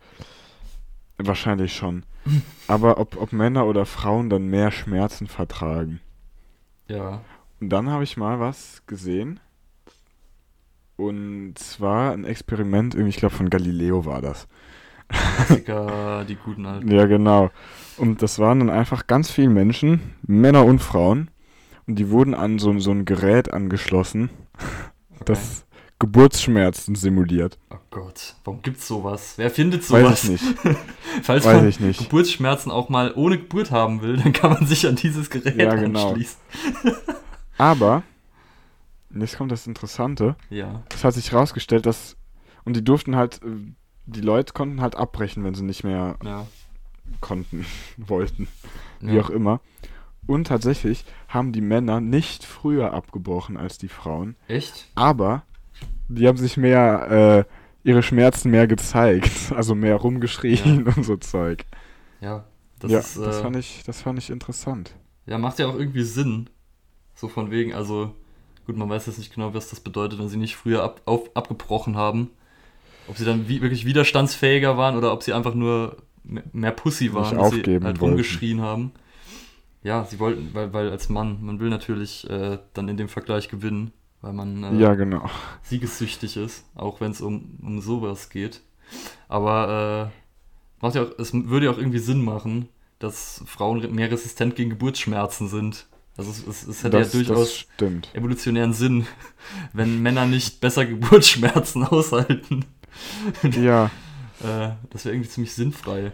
[1.18, 2.04] Wahrscheinlich schon.
[2.68, 6.00] Aber ob, ob Männer oder Frauen dann mehr Schmerzen vertragen.
[6.88, 7.22] Ja.
[7.60, 9.40] Und dann habe ich mal was gesehen.
[11.06, 14.46] Und zwar ein Experiment, ich glaube von Galileo war das.
[15.08, 16.90] Klassiker, die guten alten.
[16.90, 17.50] Ja, genau.
[17.96, 21.30] Und das waren dann einfach ganz viele Menschen, Männer und Frauen.
[21.86, 24.30] Und die wurden an so, so ein Gerät angeschlossen,
[25.24, 25.66] das
[25.98, 27.58] Geburtsschmerzen simuliert.
[27.70, 29.34] Oh Gott, warum gibt's sowas?
[29.36, 30.04] Wer findet sowas?
[30.04, 30.44] Weiß ich nicht.
[31.22, 31.98] Falls Weiß man ich nicht.
[32.00, 35.74] Geburtsschmerzen auch mal ohne Geburt haben will, dann kann man sich an dieses Gerät Ja,
[35.74, 36.10] genau.
[36.10, 36.38] anschließen.
[37.58, 38.02] Aber,
[39.12, 40.82] und jetzt kommt das Interessante, Ja.
[40.94, 42.16] es hat sich rausgestellt, dass,
[42.64, 43.48] und die durften halt, äh,
[44.06, 46.46] die Leute konnten halt abbrechen, wenn sie nicht mehr Ja.
[47.20, 47.64] konnten,
[47.96, 48.48] wollten,
[49.00, 49.22] wie ja.
[49.22, 49.60] auch immer.
[50.26, 54.86] Und tatsächlich haben die Männer nicht früher abgebrochen als die Frauen, Echt?
[54.94, 55.42] aber
[56.08, 61.64] die haben sich mehr, äh, ihre Schmerzen mehr gezeigt, also mehr rumgeschrien und so Zeug.
[62.20, 62.44] Ja.
[62.78, 64.94] Das ja, ist, das äh, fand ich, das fand ich interessant.
[65.26, 66.50] ja, macht ja auch irgendwie Sinn.
[67.14, 68.14] So von wegen, also,
[68.66, 71.30] gut, man weiß jetzt nicht genau, was das bedeutet, wenn sie nicht früher ab, auf,
[71.36, 72.30] abgebrochen haben.
[73.06, 77.14] Ob sie dann wie, wirklich widerstandsfähiger waren oder ob sie einfach nur me- mehr Pussy
[77.14, 78.02] waren, dass sie aufgeben halt wollten.
[78.02, 78.92] rumgeschrien haben.
[79.82, 83.48] Ja, sie wollten, weil, weil als Mann, man will natürlich äh, dann in dem Vergleich
[83.48, 85.28] gewinnen, weil man äh, Ja, genau.
[85.62, 88.62] siegessüchtig ist, auch wenn es um, um sowas geht.
[89.28, 94.10] Aber äh, macht ja auch, es würde ja auch irgendwie Sinn machen, dass Frauen mehr
[94.10, 95.86] resistent gegen Geburtsschmerzen sind.
[96.16, 97.64] Also es, es, es hätte Das, ja das durchaus
[98.14, 99.06] evolutionären Sinn,
[99.72, 102.64] wenn Männer nicht besser Geburtsschmerzen aushalten.
[103.58, 103.86] Ja,
[104.40, 106.12] Äh, das wäre irgendwie ziemlich sinnfrei.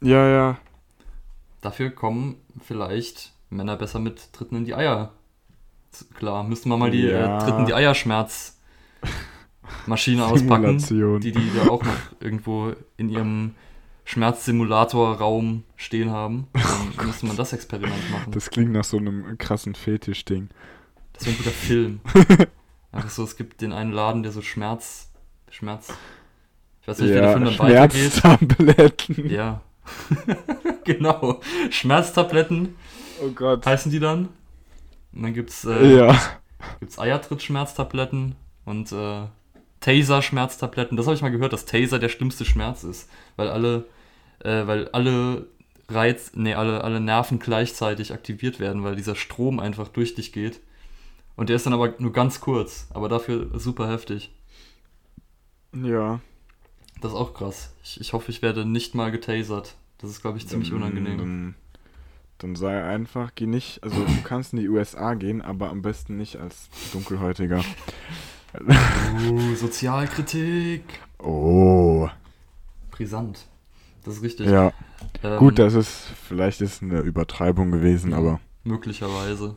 [0.00, 0.58] ja, ja.
[1.60, 2.34] Dafür kommen
[2.64, 5.12] vielleicht Männer besser mit Tritten in die Eier.
[6.14, 7.38] Klar, müssten wir mal die Ja.
[7.38, 10.78] äh, Tritten in die Eierschmerzmaschine auspacken.
[11.20, 13.54] Die die da auch noch irgendwo in ihrem
[14.08, 16.48] Schmerzsimulator-Raum stehen haben.
[16.96, 18.24] Dann müsste man das Experiment machen.
[18.26, 20.48] Das, Oh Das klingt nach so einem krassen Fetisch-Ding.
[21.20, 22.00] wäre ein guter Film.
[22.92, 25.10] Einfach so, es gibt den einen Laden, der so Schmerz,
[25.50, 25.92] Schmerz,
[26.80, 28.12] ich weiß nicht, wie der Ja, Film dann weitergeht.
[28.14, 29.30] Schmerztabletten.
[29.30, 29.60] Ja.
[30.84, 31.40] genau.
[31.70, 32.76] Schmerztabletten
[33.22, 33.66] Oh Gott.
[33.66, 34.28] heißen die dann.
[35.12, 36.18] Und dann gibt's, äh, Ja.
[36.80, 39.26] gibt's Eiertritt-Schmerztabletten und äh,
[39.80, 40.96] Taser-Schmerztabletten.
[40.96, 43.84] Das habe ich mal gehört, dass Taser der schlimmste Schmerz ist, weil alle,
[44.40, 45.46] äh, weil alle
[45.88, 50.60] Reiz, nee, alle, alle Nerven gleichzeitig aktiviert werden, weil dieser Strom einfach durch dich geht.
[51.36, 54.30] Und der ist dann aber nur ganz kurz, aber dafür super heftig.
[55.72, 56.20] Ja.
[57.00, 57.72] Das ist auch krass.
[57.84, 59.76] Ich, ich hoffe, ich werde nicht mal getasert.
[59.98, 61.18] Das ist, glaube ich, ziemlich Dann- unangenehm.
[61.18, 61.54] Dann,
[62.38, 66.16] dann sei einfach, geh nicht, also du kannst in die USA gehen, aber am besten
[66.16, 67.64] nicht als Dunkelhäutiger.
[68.68, 70.82] Uh, Sozialkritik.
[71.18, 72.08] Oh.
[72.90, 73.46] Brisant.
[74.08, 74.46] Das ist richtig.
[74.48, 74.72] Ja.
[75.22, 78.40] Ähm, Gut, das ist, vielleicht ist eine Übertreibung gewesen, aber.
[78.64, 79.54] Möglicherweise.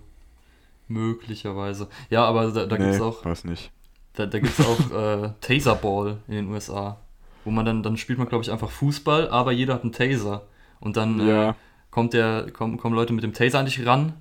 [0.87, 1.87] Möglicherweise.
[2.09, 3.71] Ja, aber da, da nee, gibt's auch, war's nicht.
[4.13, 4.91] da, da gibt's auch
[5.23, 6.97] äh, Taserball in den USA.
[7.45, 10.43] Wo man dann, dann spielt man, glaube ich, einfach Fußball, aber jeder hat einen Taser.
[10.79, 11.55] Und dann äh, Ja.
[11.89, 14.13] kommt der, kommen, kommen Leute mit dem Taser an dich ran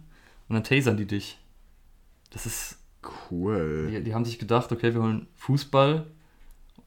[0.49, 1.39] und dann tasern die dich.
[2.31, 2.79] Das ist.
[3.31, 3.89] Cool.
[3.91, 6.07] Die, die haben sich gedacht, okay, wir holen Fußball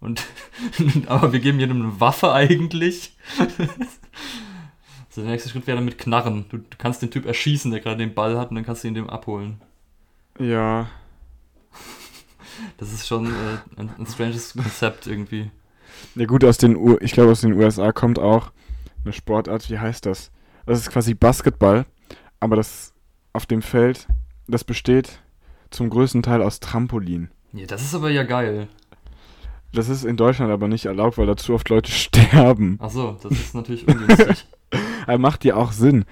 [0.03, 0.25] und
[1.07, 3.15] aber wir geben jedem eine Waffe eigentlich.
[3.39, 6.45] also der nächste Schritt wäre dann mit Knarren.
[6.49, 8.89] Du, du kannst den Typ erschießen, der gerade den Ball hat und dann kannst du
[8.89, 9.61] ihn dem abholen.
[10.39, 10.89] Ja.
[12.77, 15.49] Das ist schon äh, ein, ein stranges Konzept irgendwie.
[16.13, 18.51] Ja gut, aus den U ich glaube aus den USA kommt auch
[19.03, 20.31] eine Sportart, wie heißt das?
[20.67, 21.85] Das ist quasi Basketball,
[22.39, 22.93] aber das
[23.33, 24.07] auf dem Feld,
[24.47, 25.19] das besteht
[25.71, 27.31] zum größten Teil aus Trampolin.
[27.53, 28.67] Ja, das ist aber ja geil.
[29.73, 32.77] Das ist in Deutschland aber nicht erlaubt, weil dazu oft Leute sterben.
[32.79, 34.45] Achso, das ist natürlich ungünstig.
[35.07, 36.05] Aber macht ja auch Sinn.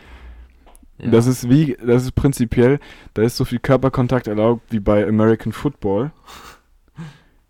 [0.98, 1.10] Ja.
[1.12, 2.80] Das ist wie, das ist prinzipiell,
[3.14, 6.12] da ist so viel Körperkontakt erlaubt wie bei American Football.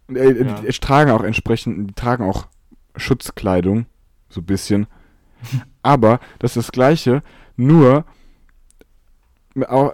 [0.08, 0.54] Und, äh, Ja.
[0.62, 2.48] die, die tragen auch entsprechend, die tragen auch
[2.96, 3.88] Schutzkleidung,
[4.30, 4.88] so ein bisschen.
[5.82, 7.24] Aber das ist das Gleiche,
[7.58, 8.06] nur
[9.68, 9.94] au-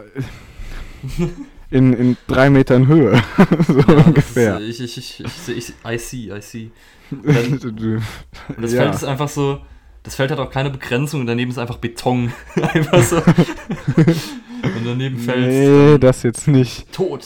[1.70, 3.22] in, in drei Metern Höhe.
[3.68, 4.60] so Ja, ungefähr.
[4.60, 6.72] Ist, äh, ich, ich, ich, ich, ich, I see, I see.
[7.12, 8.82] Dann, Du- und das ja.
[8.84, 9.62] Feld ist einfach so,
[10.04, 12.32] das Feld hat auch keine Begrenzung und daneben ist einfach Beton.
[12.62, 13.18] einfach so.
[13.18, 16.92] und daneben fällt nee, das jetzt nicht.
[16.92, 17.26] tot.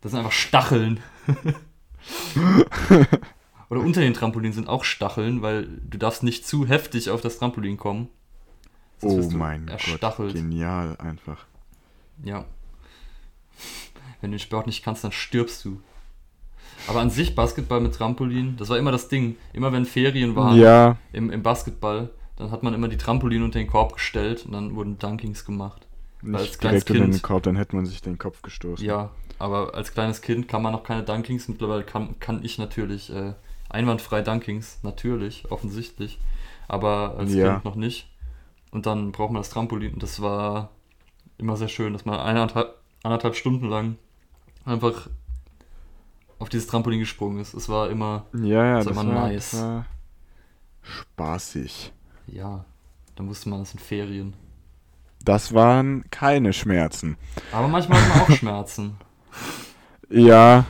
[0.00, 1.00] Das sind einfach Stacheln.
[3.70, 7.38] Oder unter den Trampolin sind auch Stacheln, weil du darfst nicht zu heftig auf das
[7.38, 8.08] Trampolin kommen.
[8.98, 10.34] Sonst Oh mein Gott, erstachelt.
[10.34, 11.46] genial einfach.
[12.22, 12.44] Ja.
[14.24, 15.82] Wenn du den Sport nicht kannst, dann stirbst du.
[16.86, 19.36] Aber an sich Basketball mit Trampolin, das war immer das Ding.
[19.52, 23.58] Immer wenn Ferien waren Ja, im, im Basketball, dann hat man immer die Trampolin unter
[23.58, 25.86] den Korb gestellt und dann wurden Dunkings gemacht.
[26.22, 28.82] Als nicht kleines direkt unter den Kind- Korb, dann hätte man sich den Kopf gestoßen.
[28.82, 31.46] Ja, aber als kleines Kind kann man noch keine Dunkings.
[31.48, 33.34] Mittlerweile kann, kann ich natürlich äh,
[33.68, 36.18] einwandfrei Dunkings, natürlich, offensichtlich.
[36.66, 37.52] Aber als Ja.
[37.52, 38.08] Kind noch nicht.
[38.70, 40.70] Und dann braucht man das Trampolin und das war
[41.36, 43.96] immer sehr schön, dass man eineinhalb, anderthalb Stunden lang
[44.64, 45.08] einfach
[46.38, 47.54] auf dieses Trampolin gesprungen ist.
[47.54, 49.54] Es war immer, Ja, ja, Das das, war war, immer nice.
[49.54, 49.86] war
[50.82, 51.92] spaßig.
[52.26, 52.64] ja,
[53.16, 54.34] dann wusste man, das sind Ferien.
[55.24, 57.16] Das waren keine Schmerzen.
[57.52, 58.96] Aber manchmal hat man auch Schmerzen.
[60.10, 60.66] Ja,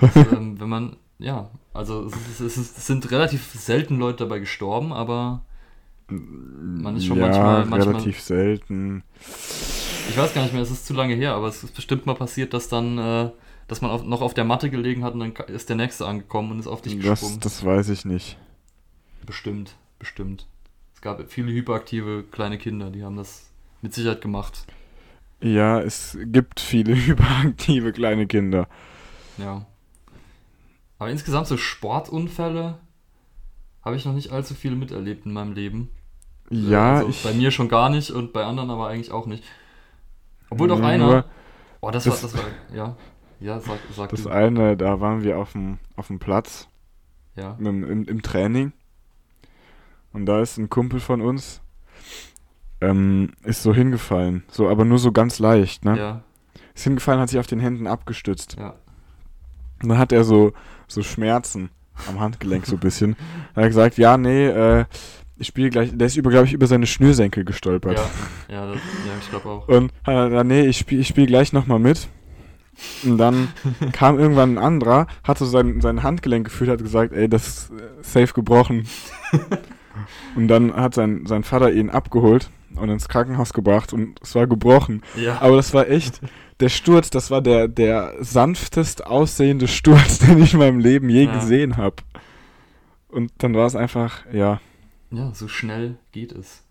[0.00, 4.92] Also, ähm, wenn man, ja, also es, es, es sind relativ selten Leute dabei gestorben,
[4.92, 5.42] aber
[6.08, 9.02] man ist schon ja, manchmal, manchmal relativ selten.
[10.08, 12.14] Ich weiß gar nicht mehr, es ist zu lange her, aber es ist bestimmt mal
[12.14, 13.30] passiert, dass dann, äh,
[13.66, 16.52] dass man auf, noch auf der Matte gelegen hat und dann ist der Nächste angekommen
[16.52, 17.40] und ist auf dich Das, gesprungen.
[17.40, 18.38] das weiß ich nicht.
[19.26, 20.46] Bestimmt, bestimmt.
[20.94, 23.50] Es gab viele hyperaktive kleine Kinder, die haben das
[23.82, 24.64] mit Sicherheit gemacht.
[25.40, 28.68] Ja, es gibt viele hyperaktive kleine Kinder.
[29.36, 29.66] Ja.
[30.98, 32.78] Aber insgesamt so Sportunfälle
[33.84, 35.90] habe ich noch nicht allzu viele miterlebt in meinem Leben.
[36.50, 37.22] Ja, also ich.
[37.22, 39.44] bei mir schon gar nicht und bei anderen aber eigentlich auch nicht.
[40.50, 41.24] Obwohl doch einer.
[41.80, 42.76] Oh, das, das- war, das war.
[42.76, 42.96] Ja.
[43.40, 44.30] Ja, sag, sag Das du.
[44.30, 46.68] eine, da waren wir auf dem, auf dem Platz
[47.36, 47.56] Ja.
[47.60, 48.72] im, im, im Training.
[50.12, 51.60] Und da ist ein Kumpel von uns,
[52.80, 54.42] ähm, ist so hingefallen.
[54.50, 55.96] So, aber nur so ganz leicht, ne?
[55.98, 56.22] Ja.
[56.74, 58.56] Ist hingefallen, hat sich auf den Händen abgestützt.
[58.58, 58.74] Ja.
[59.82, 60.52] Und dann hat er so,
[60.88, 61.70] so Schmerzen
[62.08, 63.14] am Handgelenk so ein bisschen.
[63.16, 64.84] Dann hat er gesagt, ja, nee, äh,
[65.38, 67.98] ich spiele gleich, der ist über, glaube ich, über seine Schnürsenkel gestolpert.
[68.48, 69.68] Ja, ja, das, ja ich glaube auch.
[69.68, 72.08] Und hat gesagt, nee, ich spiele ich spiel gleich nochmal mit.
[73.04, 73.48] Und dann
[73.92, 77.70] kam irgendwann ein anderer, hat so sein, sein Handgelenk gefühlt, hat gesagt, ey, das ist
[77.70, 78.86] äh, safe gebrochen.
[80.36, 84.46] und dann hat sein, sein Vater ihn abgeholt und ins Krankenhaus gebracht und es war
[84.46, 85.02] gebrochen.
[85.16, 85.40] Ja.
[85.40, 86.20] Aber das war echt,
[86.60, 91.24] der Sturz, das war der, der sanftest aussehende Sturz, den ich in meinem Leben je
[91.24, 91.32] Ja.
[91.32, 91.96] gesehen habe.
[93.08, 94.60] Und dann war es einfach, ja,
[95.10, 96.62] ja, so schnell geht es.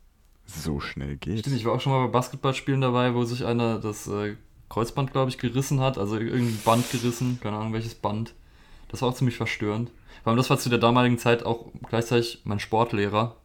[0.45, 1.41] so schnell geht's.
[1.41, 4.35] Stimmt, ich war auch schon mal bei Basketballspielen dabei, wo sich einer das äh,
[4.69, 5.97] Kreuzband, glaube ich, gerissen hat.
[5.97, 8.33] Also irgendein Band gerissen, keine Ahnung welches Band.
[8.89, 9.91] Das war auch ziemlich verstörend.
[10.23, 13.35] Vor allem das war zu der damaligen Zeit auch gleichzeitig mein Sportlehrer.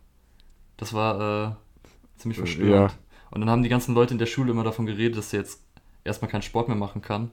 [0.77, 2.93] Das war äh, ziemlich verstörend.
[2.93, 2.99] ja.
[3.31, 5.63] Und dann haben die ganzen Leute in der Schule immer davon geredet, dass er jetzt
[6.05, 7.31] erstmal keinen Sport mehr machen kann.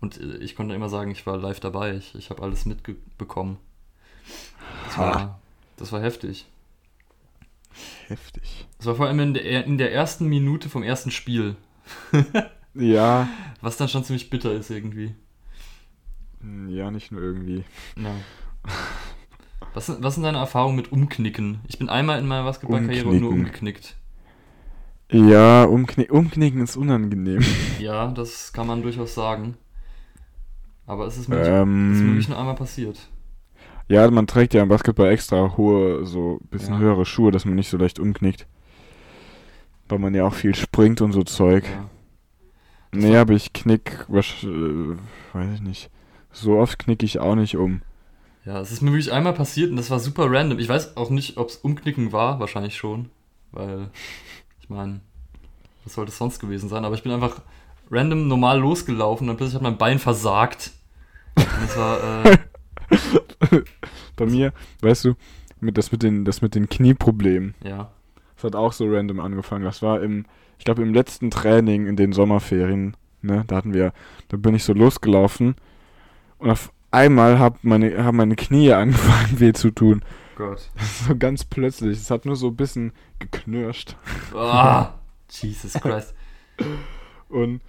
[0.00, 1.96] Und äh, ich konnte immer sagen, ich war live dabei.
[1.96, 3.58] Ich, ich habe alles mitbekommen.
[4.86, 5.40] Das war,
[5.76, 6.46] das war heftig.
[8.08, 8.66] Heftig.
[8.78, 11.56] Das war vor allem in der, in der ersten Minute vom ersten Spiel.
[12.72, 13.28] Ja,
[13.62, 15.12] Was dann schon ziemlich bitter ist irgendwie.
[16.40, 17.64] hm, ja, nicht nur irgendwie.
[17.96, 18.14] Ja.
[19.74, 21.60] Was, sind- was sind deine Erfahrungen mit Umknicken?
[21.66, 23.96] Ich bin einmal in meiner Basketballkarriere nur umgeknickt.
[25.10, 27.42] Ja, umkni umknicken ist unangenehm.
[27.80, 29.56] Ja, das kann man durchaus sagen.
[30.86, 33.08] Aber es ist mir, es ist mir ähm, wirklich nur einmal passiert.
[33.90, 36.80] Ja, man trägt ja im Basketball extra hohe, so bisschen Ja.
[36.80, 38.46] höhere Schuhe, dass man nicht so leicht umknickt.
[39.88, 41.64] Weil man ja auch viel springt und so Zeug.
[41.64, 41.88] Ja.
[42.92, 44.96] Das Nee, aber ich knick, wasch- äh,
[45.32, 45.90] weiß ich nicht.
[46.32, 47.82] So oft knick ich auch nicht um.
[48.44, 50.58] ja, es ist mir wirklich einmal passiert und das war super random.
[50.58, 53.10] Ich weiß auch nicht, ob es Umknicken war, wahrscheinlich schon.
[53.52, 53.90] Weil,
[54.60, 55.00] ich meine,
[55.84, 56.84] was sollte es sonst gewesen sein?
[56.84, 57.42] Aber ich bin einfach
[57.90, 60.70] random normal losgelaufen und plötzlich hat mein Bein versagt.
[61.36, 62.38] Und das war, äh,
[64.16, 65.14] Bei mir, weißt du,
[65.60, 67.90] mit, das, mit den, das mit den Knieproblemen, ja.
[68.36, 69.64] das hat auch so random angefangen.
[69.64, 70.26] Das war im,
[70.58, 73.92] ich glaube, im letzten Training in den Sommerferien, ne, da hatten wir,
[74.28, 75.54] da bin ich so losgelaufen
[76.38, 80.02] und auf einmal hab meine, haben meine Knie angefangen weh zu tun.
[80.36, 80.70] Gott.
[81.06, 81.98] So ganz plötzlich.
[81.98, 83.96] Es hat nur so ein bisschen geknirscht.
[84.34, 84.94] Ah,
[85.30, 86.14] Jesus Christ.
[87.28, 87.60] Und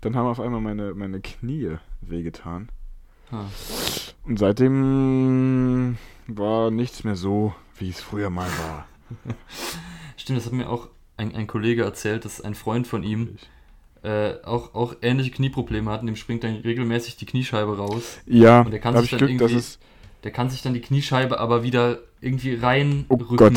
[0.00, 2.68] dann haben auf einmal meine, meine Knie wehgetan.
[4.24, 8.86] Und seitdem war nichts mehr so, wie es früher mal war.
[10.16, 13.36] Stimmt, das hat mir auch ein, ein Kollege erzählt, dass ein Freund von ihm
[14.02, 18.18] äh, auch, auch ähnliche Knieprobleme hat und dem springt dann regelmäßig die Kniescheibe raus.
[18.26, 19.78] Ja, Und der kann sich ich dann Glück, dass irgendwie- es.
[20.24, 23.36] Der kann sich dann die Kniescheibe aber wieder irgendwie Oh reinrücken.
[23.36, 23.52] Gott.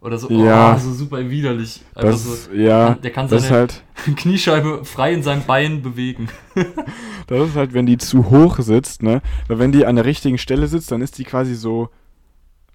[0.00, 0.74] Oder so, Ja.
[0.76, 1.82] oh, so super widerlich.
[1.94, 3.82] Einfach Das, so, ja, der kann seine halt,
[4.16, 6.28] Kniescheibe frei in seinem Bein bewegen.
[7.26, 9.22] das ist halt, wenn die zu hoch sitzt, ne?
[9.48, 11.88] Weil wenn die an der richtigen Stelle sitzt, dann ist die quasi so,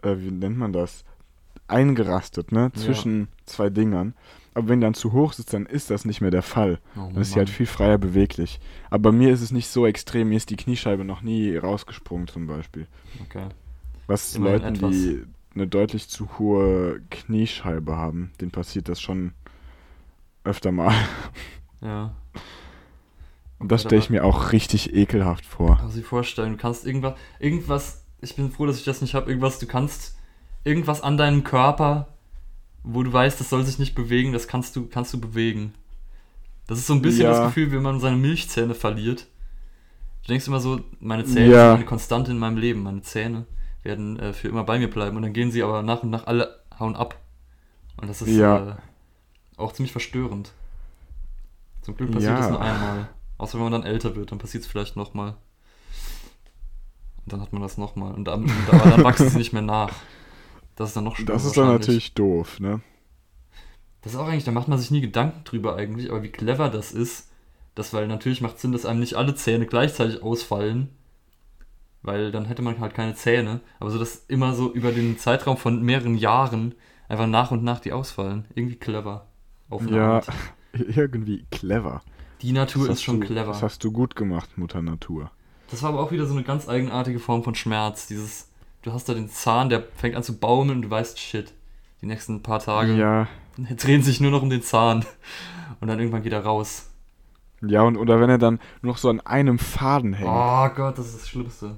[0.02, 1.06] äh, wie nennt man das?
[1.68, 2.72] Eingerastet, ne?
[2.76, 2.82] Ja.
[2.82, 4.14] Zwischen zwei Dingern.
[4.54, 6.80] Aber wenn die dann zu hoch sitzt, dann ist das nicht mehr der Fall.
[6.96, 8.60] Oh, Dann ist sie halt viel freier beweglich.
[8.92, 10.30] Aber bei mir ist es nicht so extrem.
[10.30, 12.86] Mir ist die Kniescheibe noch nie rausgesprungen, zum Beispiel.
[13.28, 13.46] Okay.
[14.06, 14.92] Was Immerhin Leuten, etwas.
[14.92, 15.24] die
[15.56, 19.34] eine deutlich zu hohe Kniescheibe haben, denen passiert das schon
[20.44, 20.94] öfter mal.
[21.82, 22.16] Ja.
[23.60, 25.78] Und das stelle ich mir auch richtig ekelhaft vor.
[25.80, 29.14] Kannst du dir vorstellen, du kannst irgendwas, irgendwas, ich bin froh, dass ich das nicht
[29.14, 30.18] habe, irgendwas, du kannst
[30.64, 32.08] irgendwas an deinem Körper,
[32.84, 35.74] wo du weißt, das soll sich nicht bewegen, das kannst du, kannst du bewegen.
[36.68, 37.32] Das ist so ein bisschen Ja.
[37.32, 39.28] das Gefühl, wenn man seine Milchzähne verliert.
[40.24, 41.68] Du denkst immer so, meine Zähne Ja.
[41.72, 43.46] sind eine Konstante in meinem Leben, meine Zähne
[43.84, 46.26] werden äh, für immer bei mir bleiben und dann gehen sie aber nach und nach
[46.28, 47.18] alle hauen ab.
[47.98, 48.70] Und das ist Ja.
[48.72, 48.76] äh,
[49.58, 50.52] auch ziemlich verstörend.
[51.82, 52.40] Zum Glück passiert Ja.
[52.40, 53.10] das nur einmal.
[53.38, 55.36] Außer wenn man dann älter wird, dann passiert es vielleicht nochmal.
[57.26, 58.14] Und dann hat man das nochmal.
[58.14, 59.92] Und, dann- und aber dann wachsen sie nicht mehr nach.
[60.76, 61.34] Das ist dann noch schlimmer.
[61.34, 62.82] Das ist dann natürlich doof, ne?
[64.02, 66.70] Das ist auch eigentlich, da macht man sich nie Gedanken drüber eigentlich, aber wie clever
[66.70, 67.30] das ist,
[67.76, 70.90] dass, weil natürlich macht Sinn, dass einem nicht alle Zähne gleichzeitig ausfallen,
[72.04, 75.58] weil dann hätte man halt keine Zähne, aber so, dass immer so über den Zeitraum
[75.58, 76.76] von mehreren Jahren
[77.08, 78.46] einfach nach und nach die ausfallen.
[78.56, 79.28] Irgendwie clever.
[79.90, 80.22] Ja,
[80.74, 82.02] irgendwie clever.
[82.42, 83.48] Die Natur Das ist schon du, clever.
[83.48, 85.32] Das hast du gut gemacht, Mutter Natur.
[85.72, 88.08] Das war aber auch wieder so eine ganz eigenartige Form von Schmerz.
[88.08, 88.50] Dieses,
[88.82, 91.54] du hast da den Zahn, der fängt an zu baumeln und du weißt, shit,
[92.02, 93.28] die nächsten paar Tage Ja,
[93.78, 95.06] drehen sich nur noch um den Zahn.
[95.80, 96.90] Und dann irgendwann geht er raus.
[97.62, 100.30] ja und oder wenn er dann nur noch so an einem Faden hängt.
[100.30, 101.78] Oh Gott, das ist das Schlimmste.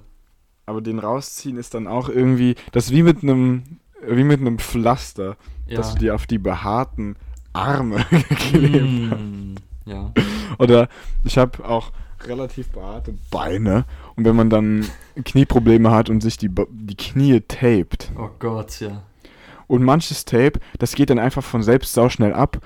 [0.65, 3.63] Aber den rausziehen ist dann auch irgendwie, das ist wie mit einem,
[4.07, 5.77] wie mit einem Pflaster, Ja.
[5.77, 7.15] dass du dir auf die behaarten
[7.53, 9.19] Arme geklebt hast.
[9.19, 10.11] Mm, ja.
[10.59, 10.89] Oder
[11.23, 11.91] ich habe auch
[12.23, 14.85] relativ behaarte Beine und wenn man dann
[15.23, 19.03] Knieprobleme hat und sich die, die Knie taped Oh Gott, ja.
[19.67, 22.59] und manches Tape, das geht dann einfach von selbst sauschnell ab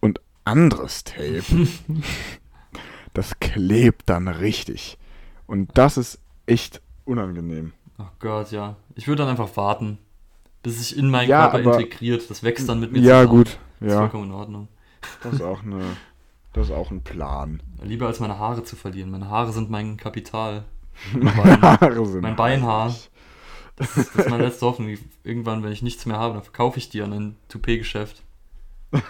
[0.00, 1.42] und anderes Tape,
[3.14, 4.98] das klebt dann richtig.
[5.46, 7.72] Und das ist echt unangenehm.
[7.98, 8.76] Oh Gott, ja.
[8.94, 9.98] Ich würde dann einfach warten,
[10.62, 12.28] bis es sich in meinen Ja, Körper aber- integriert.
[12.28, 13.28] Das wächst dann mit mir Ja, zusammen.
[13.38, 13.58] gut.
[13.80, 14.68] Das ist Ja, vollkommen in Ordnung.
[15.22, 15.82] das ist auch eine,
[16.52, 17.62] das ist auch ein Plan.
[17.82, 19.10] Lieber als meine Haare zu verlieren.
[19.10, 20.64] Meine Haare sind mein Kapital.
[21.12, 22.94] Meine Haare sind Mein Beinhaar.
[23.76, 24.96] Das ist, das ist meine letzte Hoffnung.
[25.24, 28.22] Irgendwann, wenn ich nichts mehr habe, dann verkaufe ich die an ein Toupet-Geschäft.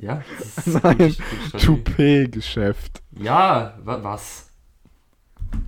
[0.00, 1.22] ja, das ist Strategie.
[1.58, 3.02] Toupet-Geschäft.
[3.12, 4.50] Ja, wa was?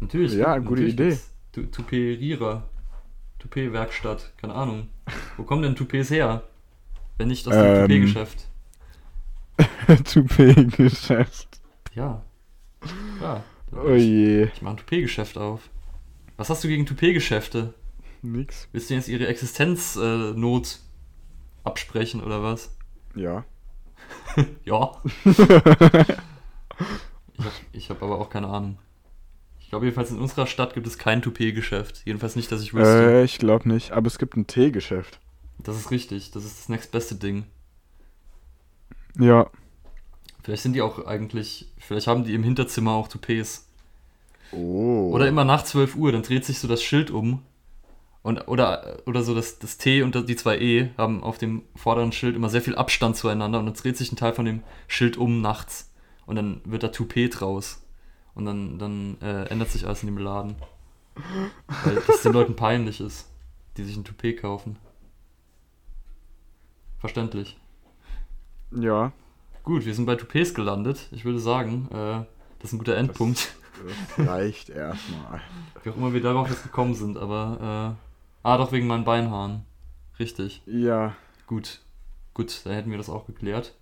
[0.01, 0.35] Natürlich.
[0.35, 1.67] Ja, gute natürlich Idee.
[1.71, 2.69] Toupetierer.
[3.39, 4.33] Toupet-Werkstatt.
[4.37, 4.89] Keine Ahnung.
[5.37, 6.45] Wo kommen denn Toupets her?
[7.19, 7.81] Wenn nicht aus dem Ähm.
[7.89, 8.49] Toupet-Geschäft.
[10.13, 11.61] Toupet-Geschäft.
[11.95, 12.23] Ja.
[13.21, 13.43] Ja.
[13.73, 14.45] Oh je.
[14.45, 15.69] Ich mache ein Toupet-Geschäft auf.
[16.37, 17.75] Was hast du gegen Toupet-Geschäfte?
[18.23, 18.69] Nix.
[18.73, 20.79] Willst du jetzt ihre Existenznot äh,
[21.69, 22.77] absprechen oder was?
[23.15, 23.45] Ja.
[24.65, 24.93] Ja.
[25.25, 25.39] ich
[27.39, 28.79] habe ich hab aber auch keine Ahnung.
[29.61, 32.03] Ich glaube jedenfalls in unserer Stadt gibt es kein Toupet-Geschäft.
[32.05, 33.21] Jedenfalls nicht, dass ich wüsste.
[33.21, 33.93] Äh, ich glaube nicht.
[33.93, 35.19] Aber es gibt ein Teegeschäft.
[35.59, 36.31] Das ist richtig.
[36.31, 37.45] Das ist das nächstbeste Ding.
[39.19, 39.51] Ja.
[40.43, 43.69] Vielleicht sind die auch eigentlich, vielleicht haben die im Hinterzimmer auch Toupets.
[44.51, 45.11] Oh.
[45.13, 47.43] Oder immer nach 12 Uhr, dann dreht sich so das Schild um.
[48.23, 52.13] Und, oder, oder so das, das T und die zwei E haben auf dem vorderen
[52.13, 55.17] Schild immer sehr viel Abstand zueinander und dann dreht sich ein Teil von dem Schild
[55.17, 55.93] um nachts.
[56.25, 57.83] Und dann wird da Toupet draus.
[58.35, 60.55] Und dann, dann äh, ändert sich alles in dem Laden.
[61.85, 63.29] Weil das den Leuten peinlich ist,
[63.77, 64.79] die sich ein Toupet kaufen.
[67.01, 67.59] Verständlich.
[68.71, 69.13] Ja.
[69.65, 71.09] Gut, wir sind bei Toupets gelandet.
[71.11, 72.25] Ich würde sagen, äh,
[72.61, 73.55] das ist ein guter Endpunkt.
[74.17, 75.41] Das reicht erstmal.
[75.83, 78.12] Wie auch immer wir darauf jetzt gekommen sind, aber äh,
[78.43, 79.65] ah, doch wegen meinen Beinhaaren.
[80.19, 80.63] Richtig.
[80.67, 81.15] Ja.
[81.47, 81.81] Gut.
[82.35, 83.75] Gut, dann hätten wir das auch geklärt.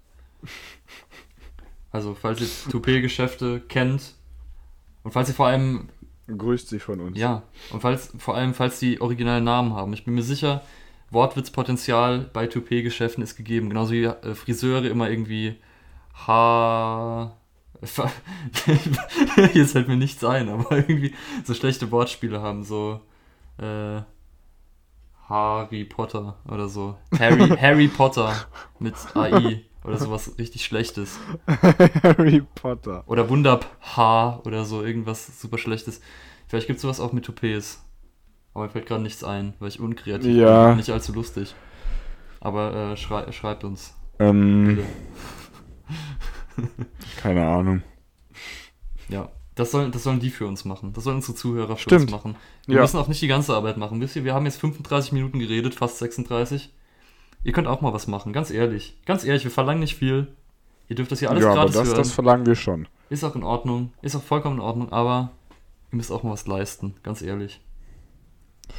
[1.92, 4.14] Also, falls ihr Toupet-Geschäfte kennt
[5.02, 5.88] und falls ihr vor allem,
[6.26, 7.18] Grüßt sie von uns.
[7.18, 7.42] ja,
[7.72, 9.92] und falls, vor allem, falls die originalen Namen haben.
[9.92, 10.62] Ich bin mir sicher,
[11.10, 13.68] Wortwitzpotenzial bei Toupet-Geschäften ist gegeben.
[13.68, 15.56] Genauso wie äh, Friseure immer irgendwie
[16.26, 17.36] H.
[19.54, 23.00] Jetzt fällt mir nichts ein, aber irgendwie so schlechte Wortspiele haben, so
[23.58, 24.02] äh,
[25.30, 26.98] Harry Potter oder so.
[27.18, 28.34] Harry, Harry Potter
[28.78, 31.18] mit AI oder sowas richtig Schlechtes.
[32.02, 33.04] Harry Potter.
[33.06, 36.00] Oder Wunderhaar oder so, irgendwas super Schlechtes.
[36.48, 37.82] Vielleicht gibt es sowas auch mit Toupets.
[38.52, 40.68] Aber mir fällt gerade nichts ein, weil ich unkreativ Ja.
[40.68, 40.78] bin.
[40.78, 41.54] Nicht allzu lustig.
[42.40, 43.94] Aber äh, schrei schreibt uns.
[44.18, 44.78] Ähm,
[47.22, 47.82] keine Ahnung.
[49.08, 49.28] Ja.
[49.60, 50.94] Das sollen, das sollen die für uns machen.
[50.94, 52.02] Das sollen unsere Zuhörer für Stimmt.
[52.04, 52.36] uns machen.
[52.66, 52.80] Wir Ja.
[52.80, 54.00] müssen auch nicht die ganze Arbeit machen.
[54.00, 56.72] Wisst ihr, wir haben jetzt 35 Minuten geredet, fast 36.
[57.44, 58.96] Ihr könnt auch mal was machen, ganz ehrlich.
[59.04, 60.34] Ganz ehrlich, wir verlangen nicht viel.
[60.88, 61.96] Ihr dürft das hier alles ja, aber gratis das, hören.
[61.98, 62.88] das verlangen wir schon.
[63.10, 63.92] Ist auch in Ordnung.
[64.00, 65.32] Ist auch vollkommen in Ordnung, aber
[65.92, 67.60] ihr müsst auch mal was leisten, ganz ehrlich.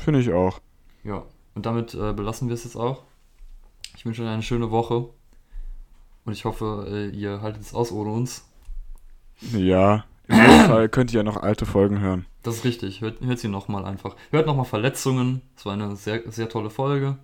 [0.03, 0.59] Finde ich auch.
[1.03, 1.23] Ja,
[1.53, 3.03] und damit äh, belassen wir es jetzt auch.
[3.95, 5.09] Ich wünsche euch eine schöne Woche.
[6.25, 8.47] Und ich hoffe, äh, ihr haltet es aus ohne uns.
[9.51, 10.05] Ja.
[10.31, 12.25] Im Notfall könnt ihr ja noch alte Folgen hören.
[12.43, 13.01] Das ist richtig.
[13.01, 14.15] Hört, hört sie nochmal einfach.
[14.31, 15.41] Hört nochmal Verletzungen.
[15.55, 17.17] Es war eine sehr, sehr tolle Folge,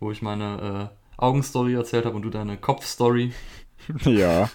[0.00, 3.32] wo ich meine äh, Augenstory erzählt habe und du deine Kopfstory.
[4.04, 4.50] ja.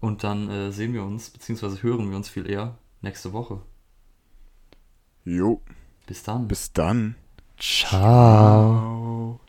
[0.00, 3.60] Und dann äh, sehen wir uns, beziehungsweise hören wir uns viel eher nächste Woche.
[5.24, 5.60] Jo.
[6.06, 6.48] Bis dann.
[6.48, 7.14] Bis dann.
[7.58, 9.38] Ciao.
[9.38, 9.40] Ciao.